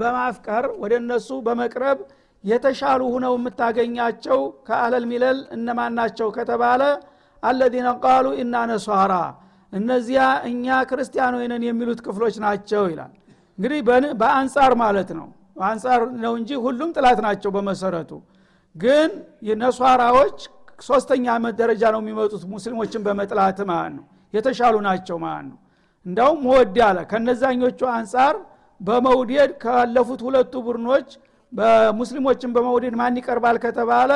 በማፍቀር 0.00 0.64
ወደ 0.82 0.92
እነሱ 1.02 1.28
በመቅረብ 1.46 1.98
የተሻሉ 2.44 3.02
ሁነው 3.14 3.34
የምታገኛቸው 3.38 4.38
ከአለል 4.66 5.04
ሚለል 5.10 5.38
እነማን 5.56 5.92
ናቸው 5.98 6.28
ከተባለ 6.36 6.82
አለዚነ 7.42 7.88
ቃሉ 8.04 8.26
ኢና 8.40 8.56
ነሷራ 8.70 9.12
እነዚያ 9.72 10.22
እኛ 10.50 10.66
ክርስቲያኖች 10.90 11.46
ነን 11.52 11.62
የሚሉት 11.68 12.00
ክፍሎች 12.06 12.34
ናቸው 12.44 12.82
ይላል። 12.92 13.12
እንግዲህ 13.58 13.80
በአንጻር 14.20 14.72
ማለት 14.82 15.10
ነው። 15.18 15.26
በአንጻር 15.56 16.00
ነው 16.24 16.32
እንጂ 16.38 16.50
ሁሉም 16.64 16.90
ጥላት 16.96 17.18
ናቸው 17.26 17.50
በመሰረቱ። 17.56 18.10
ግን 18.74 19.10
ነሷራዎች 19.62 20.38
ሶስተኛ 20.80 21.26
ደረጃ 21.60 21.82
ነው 21.94 22.00
የሚመጡት 22.02 22.42
ሙስሊሞችን 22.54 23.02
በመጥላት 23.06 23.58
ማለት 23.70 23.92
ነው። 23.98 24.04
የተሻሉ 24.34 24.74
ናቸው 24.88 25.16
ማለት 25.24 25.46
ነው። 25.50 25.58
እንዳውም 26.06 26.40
መወድ 26.46 26.78
አለ። 26.86 26.98
ከነዛኞቹ 27.10 27.80
አንጻር 27.94 28.34
በመውደድ 28.80 29.50
ካለፉት 29.62 30.20
ሁለቱ 30.26 30.54
ቡድኖች 30.66 31.08
በሙስሊሞችን 31.54 32.50
በመውደድ 32.54 32.94
ማን 33.00 33.18
ይቀርባል 33.20 33.56
ከተባለ 33.64 34.12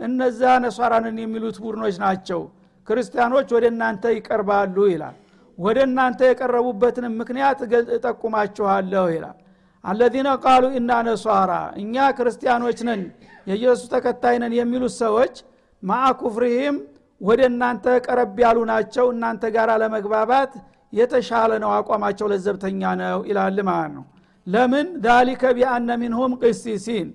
እነዛ 0.00 0.40
ነሷራንን 0.64 1.16
የሚሉት 1.22 1.56
ቡድኖች 1.64 1.96
ናቸው። 2.04 2.40
ክርስቲያኖች 2.88 3.48
ወደ 3.56 3.64
እናንተ 3.72 4.04
ይቀርባሉ 4.16 4.76
ይላል። 4.92 5.16
ወደ 5.58 5.78
እናንተ 5.88 6.20
የቀረቡበትን 6.28 7.06
ምክንያት 7.20 7.58
እጠቁማችኋለሁ 7.96 9.04
ይላል። 9.14 9.36
አለዚነ 9.84 10.28
ቃሉ 10.44 10.64
ኢና 10.78 10.92
ነሷራ 11.08 11.52
እኛ 11.82 11.96
ክርስቲያኖች 12.18 12.78
ነን 12.88 13.02
የኢየሱስ 13.46 13.88
ተከታይ 13.92 14.36
ነን 14.42 14.54
የሚሉት 14.58 14.94
ሰዎች 15.02 15.34
ማአ 15.82 16.06
ኩፍርህም 16.20 16.76
ወደ 17.20 17.40
እናንተ 17.50 17.86
ቀረብ 18.06 18.38
ያሉ 18.44 18.58
ናቸው 18.72 19.06
እናንተ 19.14 19.44
ጋር 19.54 19.70
ለመግባባት 19.82 20.52
የተሻለ 20.92 21.52
ነው 21.62 21.70
አቋማቸው 21.76 22.26
ለዘብተኛ 22.32 22.82
ነው 23.00 23.20
ይላል 23.30 23.58
ማለት 23.68 23.92
ነው 23.96 24.04
ለምን? 24.46 24.86
ዛሊከ 25.04 25.42
ቢአነ 25.56 25.88
ሚንሁም 26.00 26.32
ቅሲሲን 26.42 27.08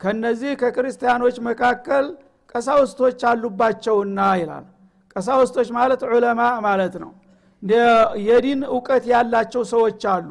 ከነዚህ 0.00 0.52
ከክርስቲያኖች 0.60 1.36
መካከል 1.48 2.04
ቀሳውስቶች 2.54 3.20
አሉባቸውና 3.30 4.18
ይላል። 4.40 4.66
ቀሳውስቶች 5.16 5.68
ማለት 5.78 6.00
ዑለማ 6.10 6.40
ማለት 6.66 6.94
ነው። 7.02 7.10
የዲን 8.26 8.60
እውቀት 8.70 9.04
ያላቸው 9.12 9.62
ሰዎች 9.72 10.02
አሉ። 10.12 10.30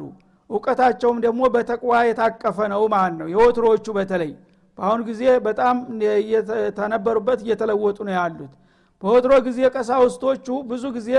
እውቀታቸውም 0.50 1.18
ደግሞ 1.24 1.40
በተቅዋ 1.54 1.92
የታቀፈ 2.08 2.58
ነው 2.72 2.82
ማለት 2.94 3.16
ነው። 3.20 3.28
የወትሮዎቹ 3.34 3.86
በተለይ 3.98 4.32
በአሁኑ 4.78 5.00
ጊዜ 5.10 5.22
በጣም 5.46 5.76
ተነበሩበት 6.78 7.40
እየተለወጡ 7.44 7.98
ነው 8.08 8.14
ያሉት። 8.18 8.52
በወትሮ 9.02 9.32
ጊዜ 9.46 9.60
ቀሳውስቶቹ 9.74 10.46
ብዙ 10.70 10.84
ጊዜ 10.96 11.10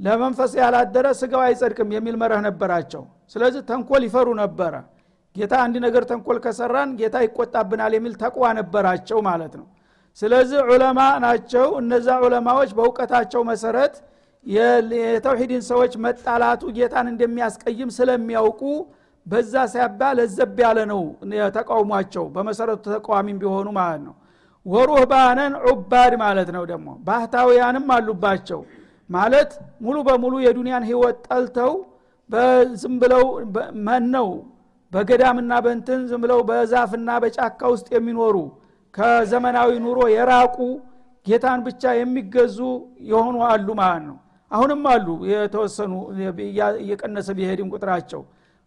ለመንፈስ 0.00 0.52
ያላደረ 0.60 1.06
ስጋው 1.18 1.42
አይጸድቅም 1.46 1.88
የሚል 1.96 2.14
መረህ 2.22 2.40
ነበራቸው 2.46 3.02
ስለዚህ 3.34 3.62
ተንኮል 3.68 4.02
ይፈሩ 4.06 4.28
ነበረ። 4.40 4.74
ጌታ 5.36 5.52
አንድ 5.64 5.76
ነገር 5.84 6.02
ተንኮል 6.10 6.38
ከሰራን 6.44 6.90
ጌታ 6.98 7.16
ይቆጣብናል 7.24 7.92
የሚል 7.96 8.14
ተቅዋ 8.22 8.44
ነበራቸው 8.58 9.18
ማለት 9.28 9.52
ነው። 9.60 9.66
ስለዚህ 10.18 10.58
ዑለማ 10.68 11.00
ናቸው። 11.24 11.66
እነዛ 11.80 12.08
ዑለማዎች 12.24 12.70
በእውቀታቸው 12.78 13.42
መሰረት 13.50 13.94
የተውሂድን 14.46 15.62
ሰዎች 15.70 15.92
መጣላቱ 16.04 16.62
ጌታን 16.76 17.06
እንደሚያስቀይም 17.12 17.90
ስለሚያውቁ 17.98 18.62
በዛ 19.26 19.54
ሲያባ 19.72 20.00
ለዘብ 20.18 20.56
ያለ 20.64 20.78
ነው 20.92 21.02
ተቃውሟቸው 21.56 22.24
በመሰረቱ 22.34 22.84
ተቃዋሚም 22.94 23.36
ቢሆኑ 23.42 23.68
ማለት 23.78 24.02
ነው። 24.06 24.14
ወሩህባነን 24.66 25.54
ዑባድ 25.66 26.12
ማለት 26.22 26.48
ነው 26.56 26.64
ደግሞ። 26.72 26.88
ባህታውያንም 27.06 27.86
አሉባቸው። 27.96 28.60
ማለት 29.10 29.50
ሙሉ 29.84 29.96
በሙሉ 30.08 30.34
የዱንያን 30.44 30.84
ህይወት 30.90 31.16
ጠልተው 31.26 31.72
በዝም 32.32 32.94
ብለው 33.02 33.24
መነው? 33.86 34.28
በገዳምና 34.92 35.52
በንትን 35.64 36.00
ዝም 36.10 36.20
ብለው 36.24 36.40
በዛፍና 36.48 37.10
በጫካ 37.22 37.60
ውስጥ 37.72 37.86
የሚኖሩ 37.94 38.36
ከዘመናዊ 38.94 39.70
ኑሮ 39.84 40.00
የራቁ 40.14 40.56
ጌታን 41.26 41.60
ብቻ 41.66 41.82
የሚገዙ 41.98 42.58
የሆኑ 43.10 43.36
አሉ 43.48 43.68
ማለት 43.80 44.04
ነው። 44.08 44.16
አሁንም 44.50 44.82
አሉ 44.92 45.08
የተወሰኑ 45.30 45.92
እየቀነሰ 46.80 47.28
ቢሄድም 47.38 47.68
ቁጥራቸው። 47.74 48.22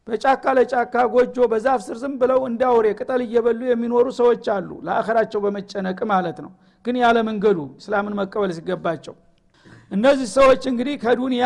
በጫካ 0.08 0.54
ለጫካ 0.58 0.96
ጎጆ 1.14 1.38
በዛፍ 1.52 1.80
ስር 1.86 1.98
ዝም 2.02 2.16
ብለው 2.22 2.42
እንዳውሬ 2.50 2.88
ቅጠል 3.00 3.22
እየበሉ 3.26 3.62
የሚኖሩ 3.70 4.08
ሰዎች 4.20 4.46
አሉ። 4.56 4.70
ለአኸራቸው 4.88 5.40
በመጨነቅ 5.46 6.00
ማለት 6.12 6.40
ነው። 6.46 6.52
ግን 6.86 6.98
ያለ 7.04 7.18
መንገዱ 7.30 7.60
እስላምን 7.82 8.16
መቀበል 8.20 8.52
ሲገባቸው 8.58 9.16
እነዚህ 9.92 10.28
ሰዎች 10.36 10.62
እንግዲህ 10.72 10.96
ከዱንያ 11.04 11.46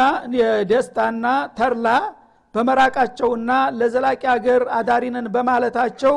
ደስታና 0.69 1.25
ተርላ 1.57 1.87
በመራቃቸውና 2.55 3.49
ለዘላቂ 3.79 4.21
ሀገር 4.33 4.61
አዳሪነን 4.77 5.27
በማለታቸው 5.33 6.15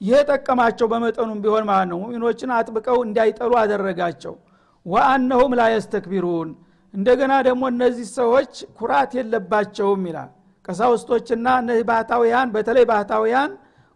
ይሄ 0.00 0.18
ጠቀማቸው 0.30 0.86
በመጠኑም 0.92 1.38
ቢሆን 1.44 1.64
ማለት 1.70 1.88
ነው። 1.92 1.98
ሙሚኖችን 2.02 2.50
አጥብቀው 2.56 2.98
እንዳይጠሉ 3.06 3.52
አደረጋቸው። 3.62 4.34
ወአነሁም 4.86 5.52
ላ 5.58 5.64
የስተክቢሩን። 5.72 6.50
እንደገና 6.94 7.32
ደግሞ 7.48 7.62
እነዚህ 7.72 8.06
ሰዎች 8.18 8.52
ኩራት 8.78 9.10
የለባቸውም 9.18 10.04
ይላል። 10.10 10.30
ቀሳውስቶችና 10.64 11.46
እነዚህ 11.62 11.84
ባህታውያን 11.90 12.48
በተለይ 12.54 12.84
ባህታውያን 12.90 13.50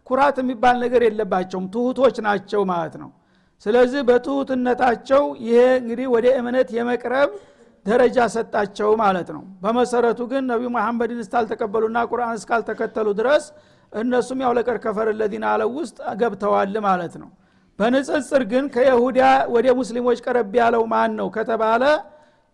ኩራት 0.07 0.37
የሚባል 0.41 0.75
ነገር 0.83 1.01
የለባቸውም። 1.07 1.65
ትሁቶች 1.73 2.15
ናቸው 2.27 2.61
ማለት 2.71 2.95
ነው። 3.01 3.09
ስለዚህ 3.65 4.01
በትሁትነታቸው 4.09 5.23
ይሄ 5.45 5.59
እንግዲህ 5.81 6.07
ወደ 6.15 6.27
እምነት 6.39 6.69
የመቅረብ 6.77 7.29
ደረጃ 7.85 8.17
ሰጣቸው 8.35 8.89
ማለት 9.01 9.29
ነው። 9.35 9.43
በመሰረቱ 9.63 10.19
ግን 10.31 10.43
ነቢዩ 10.51 10.69
መሐመድን 10.75 11.19
እስካልተቀበሉና 11.23 11.97
ቁርአን 12.11 12.37
እስካልተከተሉ 12.39 13.07
ድረስ 13.19 13.43
እነሱም 13.91 14.39
ያው 14.43 14.51
ለቀድ 14.57 14.77
ከፈር 14.85 15.09
ለዚና 15.19 15.45
አለው 15.53 15.69
ውስጥ 15.77 15.97
ገብተዋል 16.21 16.75
ማለት 16.87 17.13
ነው። 17.21 17.29
በንጽጽር 17.79 18.43
ግን 18.51 18.65
ከይሁዳ 18.73 19.19
ወደ 19.55 19.67
ሙስሊሞች 19.79 20.19
ቀረብ 20.25 20.53
ያለው 20.59 20.83
ማን 20.93 21.11
ነው 21.19 21.27
ከተባለ 21.35 21.83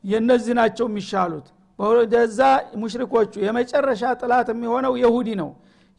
የነዚህ 0.03 0.53
ናቸው 0.59 0.85
የሚሻሉት። 0.89 1.47
ወደዛ 1.79 2.39
ሙሽሪኮቹ 2.81 3.33
የመጨረሻ 3.45 4.03
ጥላት 4.21 4.47
የሚሆነው 4.53 4.93
የሁዲ 5.03 5.29
ነው። 5.41 5.49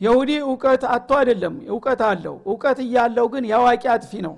የሁዲ 0.01 0.31
እውቀት 0.47 0.83
አቶ 0.95 1.11
አይደለም 1.19 1.55
እውቀት 1.73 2.01
አለው። 2.09 2.37
እውቀት 2.51 2.79
እያለው 2.85 3.27
ግን 3.35 3.45
የአዋቂ 3.51 3.85
አጥፊ 3.95 4.13
ነው። 4.27 4.35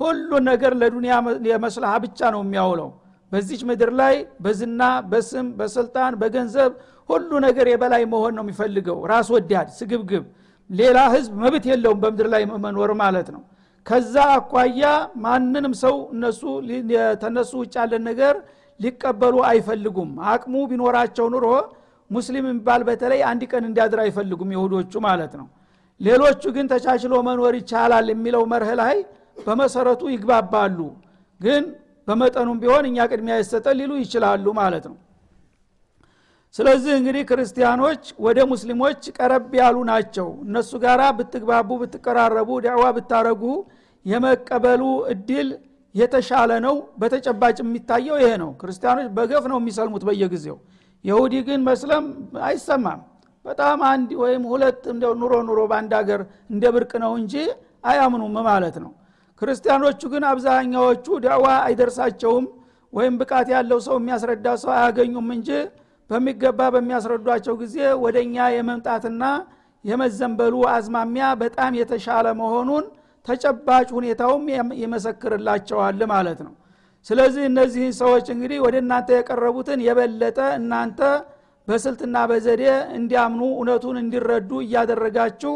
ሁሉ 0.00 0.30
ነገር 0.48 0.72
ለዱንያ 0.80 1.14
የመስልሃ 1.48 1.92
ብቻ 2.04 2.30
ነው 2.34 2.40
የሚያውለው 2.44 2.88
በዚች 3.32 3.62
ምድር 3.68 3.90
ላይ 4.00 4.14
በዝና 4.40 4.82
በስም 5.10 5.46
በስልጣን 5.58 6.12
በገንዘብ 6.20 6.72
ሁሉ 7.08 7.30
ነገር 7.46 7.66
የበላይ 7.70 8.02
መሆን 8.12 8.34
ነው 8.36 8.44
የሚፈልገው። 8.44 8.98
ራስ 9.10 9.28
ወዳድ 9.34 9.68
ስግብግብ። 9.78 10.24
ሌላ 10.70 10.98
ህዝብ 11.14 11.32
መብት 11.42 11.64
የለውም 11.70 11.98
በምድር 12.02 12.28
ላይ 12.34 12.42
መኖር 12.64 12.90
ማለት 13.02 13.28
ነው። 13.34 13.42
ከዛ 13.86 14.14
አኳያ 14.36 14.82
ማንንም 15.24 15.72
ሰው 15.82 15.96
እነሱ 16.14 16.40
ተነሱ 17.22 17.52
ውጭ 17.62 17.74
ያለን 17.80 18.02
ነገር 18.10 18.34
ሊቀበሉ 18.80 19.34
አይፈልጉም። 19.50 20.12
አቅሙ 20.30 20.54
ቢኖራቸው 20.70 21.26
ኑሮ 21.34 21.46
ሙስሊም 22.10 22.46
የሚባል 22.48 22.80
በተለይ 22.88 23.20
አንድ 23.30 23.42
ቀን 23.52 23.62
እንዲያድር 23.68 24.00
አይፈልጉም 24.04 24.50
ይሁዶቹ 24.56 24.92
ማለት 25.06 25.32
ነው። 25.40 25.46
ሌሎቹ 26.00 26.42
ግን 26.56 26.66
ተቻችሎ 26.72 27.14
መኖር 27.28 27.54
ይቻላል 27.60 28.06
የሚለው 28.12 28.42
መርህ 28.52 28.72
ላይ 28.80 28.96
በመሰረቱ 29.38 30.02
ይግባባሉ። 30.14 30.78
ግን 31.40 31.62
በመጠኑም 32.08 32.58
ቢሆን 32.62 32.84
እኛ 32.88 33.06
ቅድሚያ 33.10 33.34
የሰጠ 33.38 33.66
ሊሉ 33.78 33.92
ይችላሉ 34.00 34.46
ማለት 34.58 34.84
ነው። 34.90 34.96
ስለዚህ 36.54 36.92
እንግዲህ 36.98 37.22
ክርስቲያኖች 37.30 38.02
ወደ 38.24 38.38
ሙስሊሞች 38.50 39.00
ቀረብ 39.16 39.52
ያሉ 39.58 39.76
ናቸው። 39.88 40.28
እነሱ 40.44 40.70
ጋራ 40.84 41.02
ብትግባቡ 41.18 41.70
ብትቀራረቡ 41.80 42.50
ዳዕዋ 42.66 42.84
ብታረጉ 42.96 43.42
የመቀበሉ 44.06 44.82
እድል 45.12 45.48
የተሻለ 45.94 46.52
ነው። 46.66 46.76
በተጨባጭ 47.00 47.56
የሚታየው 47.62 48.16
ይሄ 48.22 48.30
ነው። 48.42 48.50
ክርስቲያኖች 48.60 49.08
በገፍ 49.16 49.44
ነው 49.52 49.58
የሚሰልሙት 49.60 50.04
በየጊዜው። 50.08 50.58
የሁዲ 51.04 51.34
ግን 51.48 51.60
መስለም 51.68 52.04
አይሰማም። 52.44 53.00
በጣም 53.44 53.78
አንድ 53.90 54.10
ወይም 54.22 54.42
ሁለት 54.50 54.82
ኑሮ 55.20 55.32
ኑሮ 55.48 55.60
በአንድ 55.70 55.92
ሀገር 55.98 56.20
እንደ 56.50 56.64
ብርቅ 56.74 56.92
ነው 57.02 57.12
እንጂ 57.20 57.34
አያምኑም 57.84 58.36
ማለት 58.48 58.76
ነው 58.84 58.92
ክርስቲያኖቹ 59.42 60.00
ግን 60.12 60.24
አብዛኛዎቹ 60.30 61.06
ዳዋ 61.24 61.46
አይደርሳቸውም 61.66 62.44
ወይም 62.92 63.14
ብቃት 63.20 63.48
ያለው 63.54 63.78
ሰው 63.86 63.96
የሚያስረዳ 64.00 64.46
ሰው 64.62 64.70
አያገኙም 64.74 65.28
እንጂ 65.36 65.48
በሚገባ 66.10 66.60
በሚያስረዷቸው 66.74 67.54
ጊዜ 67.62 67.76
ወደ 68.04 68.16
እኛ 68.26 68.36
የመምጣትና 68.54 69.22
የመዘንበሉ 69.84 70.54
አዝማሚያ 70.74 71.24
በጣም 71.40 71.72
የተሻለ 71.80 72.26
መሆኑን 72.40 72.84
ተጨባጭ 73.26 73.88
ሁኔታውም 73.98 74.44
ይመሰክርላቸዋል 74.82 76.00
ማለት 76.12 76.40
ነው። 76.46 76.52
ስለዚህ 77.06 77.42
እነዚህን 77.50 77.94
ሰዎች 78.00 78.26
እንግዲህ 78.34 78.58
ወደ 78.66 78.76
እናንተ 78.82 79.08
የቀረቡትን 79.16 79.80
የበለጠ 79.86 80.38
እናንተ 80.58 81.00
በስልትና 81.68 82.16
በዘዴ 82.30 82.62
እንዲያምኑ 82.98 83.42
እውነቱን 83.54 83.96
እንዲረዱ 84.02 84.50
እያደረጋችሁ 84.64 85.52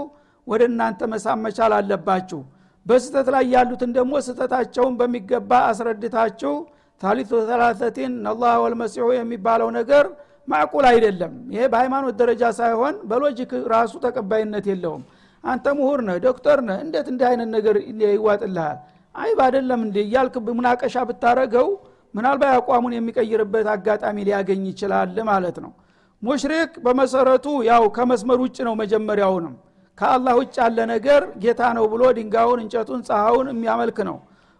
ወደ 0.47 0.63
እናንተ 0.71 1.01
መሳብ 1.13 1.39
መቻል 1.47 1.73
አለባችሁ 1.79 2.41
በስተት 2.89 3.27
ላይ 3.35 3.45
ያሉትን 3.55 3.91
ደግሞ 3.97 4.13
ስተታቸውን 4.27 4.95
በሚገባ 5.01 5.51
አስረድታችሁ 5.71 6.53
ታሊቱ 7.01 7.31
ተላተቲን 7.49 8.15
አላህ 8.31 8.53
ወልመሲሑ 8.63 9.07
የሚባለው 9.17 9.69
ነገር 9.79 10.05
ማዕቁል 10.49 10.85
አይደለም። 10.91 11.33
ይሄ 11.55 11.63
በሃይማኖት 11.73 12.15
ደረጃ 12.21 12.43
ሳይሆን 12.59 12.95
በሎጂክ 13.11 13.51
ራሱ 13.75 13.93
ተቀባይነት 14.07 14.67
የለውም። 14.71 15.03
አንተ 15.45 15.67
ምሁር 15.79 16.01
ነህ 16.07 16.17
ዶክተር 16.27 16.59
ነህ 16.69 16.79
እንዴት 16.85 17.07
እንዲህ 17.13 17.27
አይነት 17.31 17.49
ነገር 17.57 17.77
ይዋጥልሃል? 18.13 18.79
አይብ 19.15 19.39
አይደለም 19.47 19.81
እንዴ? 19.87 19.97
እያልክ 20.07 20.35
ሙናቀሻ 20.51 20.97
ብታረገው 21.09 21.69
ምናልባት 22.15 22.53
አቋሙን 22.59 22.93
የሚቀይርበት 22.97 23.67
አጋጣሚ 23.75 24.17
ሊያገኝ 24.29 24.63
ይችላል 24.73 25.17
ማለት 25.31 25.57
ነው። 25.65 25.73
ሙሽሪክ 26.23 26.71
በመሰረቱ 26.85 27.47
ያው 27.69 27.83
ከመስመር 27.97 28.39
ውጭ 28.45 28.59
ነው 28.69 28.75
መጀመሪያውንም 28.81 29.55
ከአላህ 29.99 30.35
ውጭ 30.41 30.55
ያለ 30.63 30.79
ነገር 30.91 31.23
ጌታ 31.43 31.63
ነው 31.77 31.85
ብሎ 31.93 32.03
ድንጋዩን 32.19 32.61
እንጨቱን 32.65 33.01
ፀሐውን 33.09 33.49
የሚያመልክ 33.53 33.99
ነው። 34.09 34.17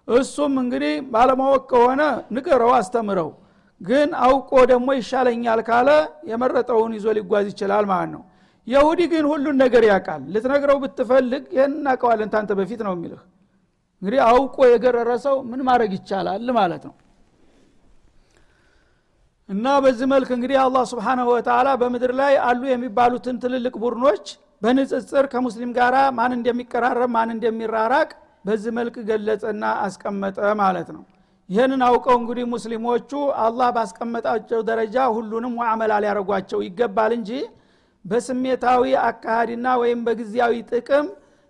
እሱም 0.09 0.55
እንግዲህ 0.63 0.95
ባለማወቅ 1.13 1.63
ከሆነ 1.73 2.03
ንገረው 2.35 2.73
አስተምረው። 2.77 3.31
ግን 3.81 4.09
አውቆ 4.27 4.53
ደግሞ 4.71 4.89
ይሻለኛል 4.99 5.61
ካለ 5.69 5.89
የመረጠውን 6.31 6.93
ይዞ 6.97 7.07
ሊጓዝ 7.19 7.47
ይችላል 7.53 7.85
ማለት 7.93 8.11
ነው። 8.15 8.23
የሁዲ 8.67 9.01
ግን 9.13 9.25
ሁሉን 9.31 9.57
ነገር 9.63 9.83
ያውቃል። 9.91 10.23
ልትነግረው 10.35 10.79
ብትፈልግ 10.83 11.45
ይህን 11.57 11.75
እናቀዋለን 11.79 12.31
ታንተ 12.35 12.51
በፊት 12.59 12.81
ነው 12.87 12.93
የሚልህ። 12.97 13.21
እንግዲህ 14.03 14.21
አውቆ 14.27 14.57
የገረረ 14.73 15.11
ሰው 15.25 15.37
ምን 15.51 15.61
ማድረግ 15.69 15.93
ይቻላል 15.97 16.51
ማለት 16.59 16.83
ነው? 16.89 16.95
እና 19.49 19.67
በዚህ 19.85 20.07
መልክ 20.13 20.31
እንግዲህ 20.37 20.59
አላህ 20.65 20.83
ስብሓናሁ 20.91 21.27
ወተላ 21.35 21.69
በምድር 21.81 22.13
ላይ 22.21 22.35
አሉ 22.49 22.63
የሚባሉትን 22.71 23.37
ትልልቅ 23.43 23.75
ቡድኖች 23.83 24.27
በንጽጽር 24.62 25.26
ከሙስሊም 25.32 25.72
ጋር 25.78 25.96
ማን 26.20 26.34
እንደሚቀራረብ 26.38 27.10
ማን 27.16 27.32
እንደሚራራቅ 27.36 28.10
በዚህ 28.46 28.72
መልክ 28.78 28.96
ገለጸና 29.10 29.66
አስቀመጠ 29.86 30.38
ማለት 30.62 30.90
ነው 30.96 31.04
ይህንን 31.50 31.82
አውቀው 31.88 32.16
እንግዲህ 32.22 32.46
ሙስሊሞቹ 32.54 33.12
አላህ 33.46 33.70
ባስቀመጣቸው 33.78 34.60
ደረጃ 34.70 35.06
ሁሉንም 35.16 35.54
ሙዓመላ 35.60 35.94
ሊያደረጓቸው 36.04 36.60
ይገባል 36.68 37.14
እንጂ 37.20 37.32
በስሜታዊ 38.06 38.96
አካሃድና 39.10 39.68
ወይም 39.82 40.00
በጊዜያዊ 40.08 40.56
ጥቅም 40.72 41.06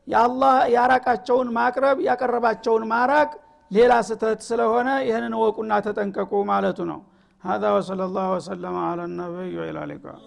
የአላህ 0.08 0.56
ያራቃቸውን 0.76 1.50
ማቅረብ 1.58 1.98
ያቀረባቸውን 2.10 2.84
ማራቅ 2.94 3.30
ሌላ 3.72 3.94
ስተት 4.10 4.42
ስለሆነ 4.50 4.90
ይህንን 5.08 5.36
ወቁና 5.44 5.74
ተጠንቀቁ 5.88 6.32
ማለቱ 6.52 6.80
ነው 6.92 7.02
هذا 7.44 7.70
وصلى 7.76 8.04
الله 8.06 8.28
وسلم 8.36 8.76
على 8.88 9.04
النبي 9.06 9.52
وإلى 9.60 9.80
اللقاء 9.84 10.18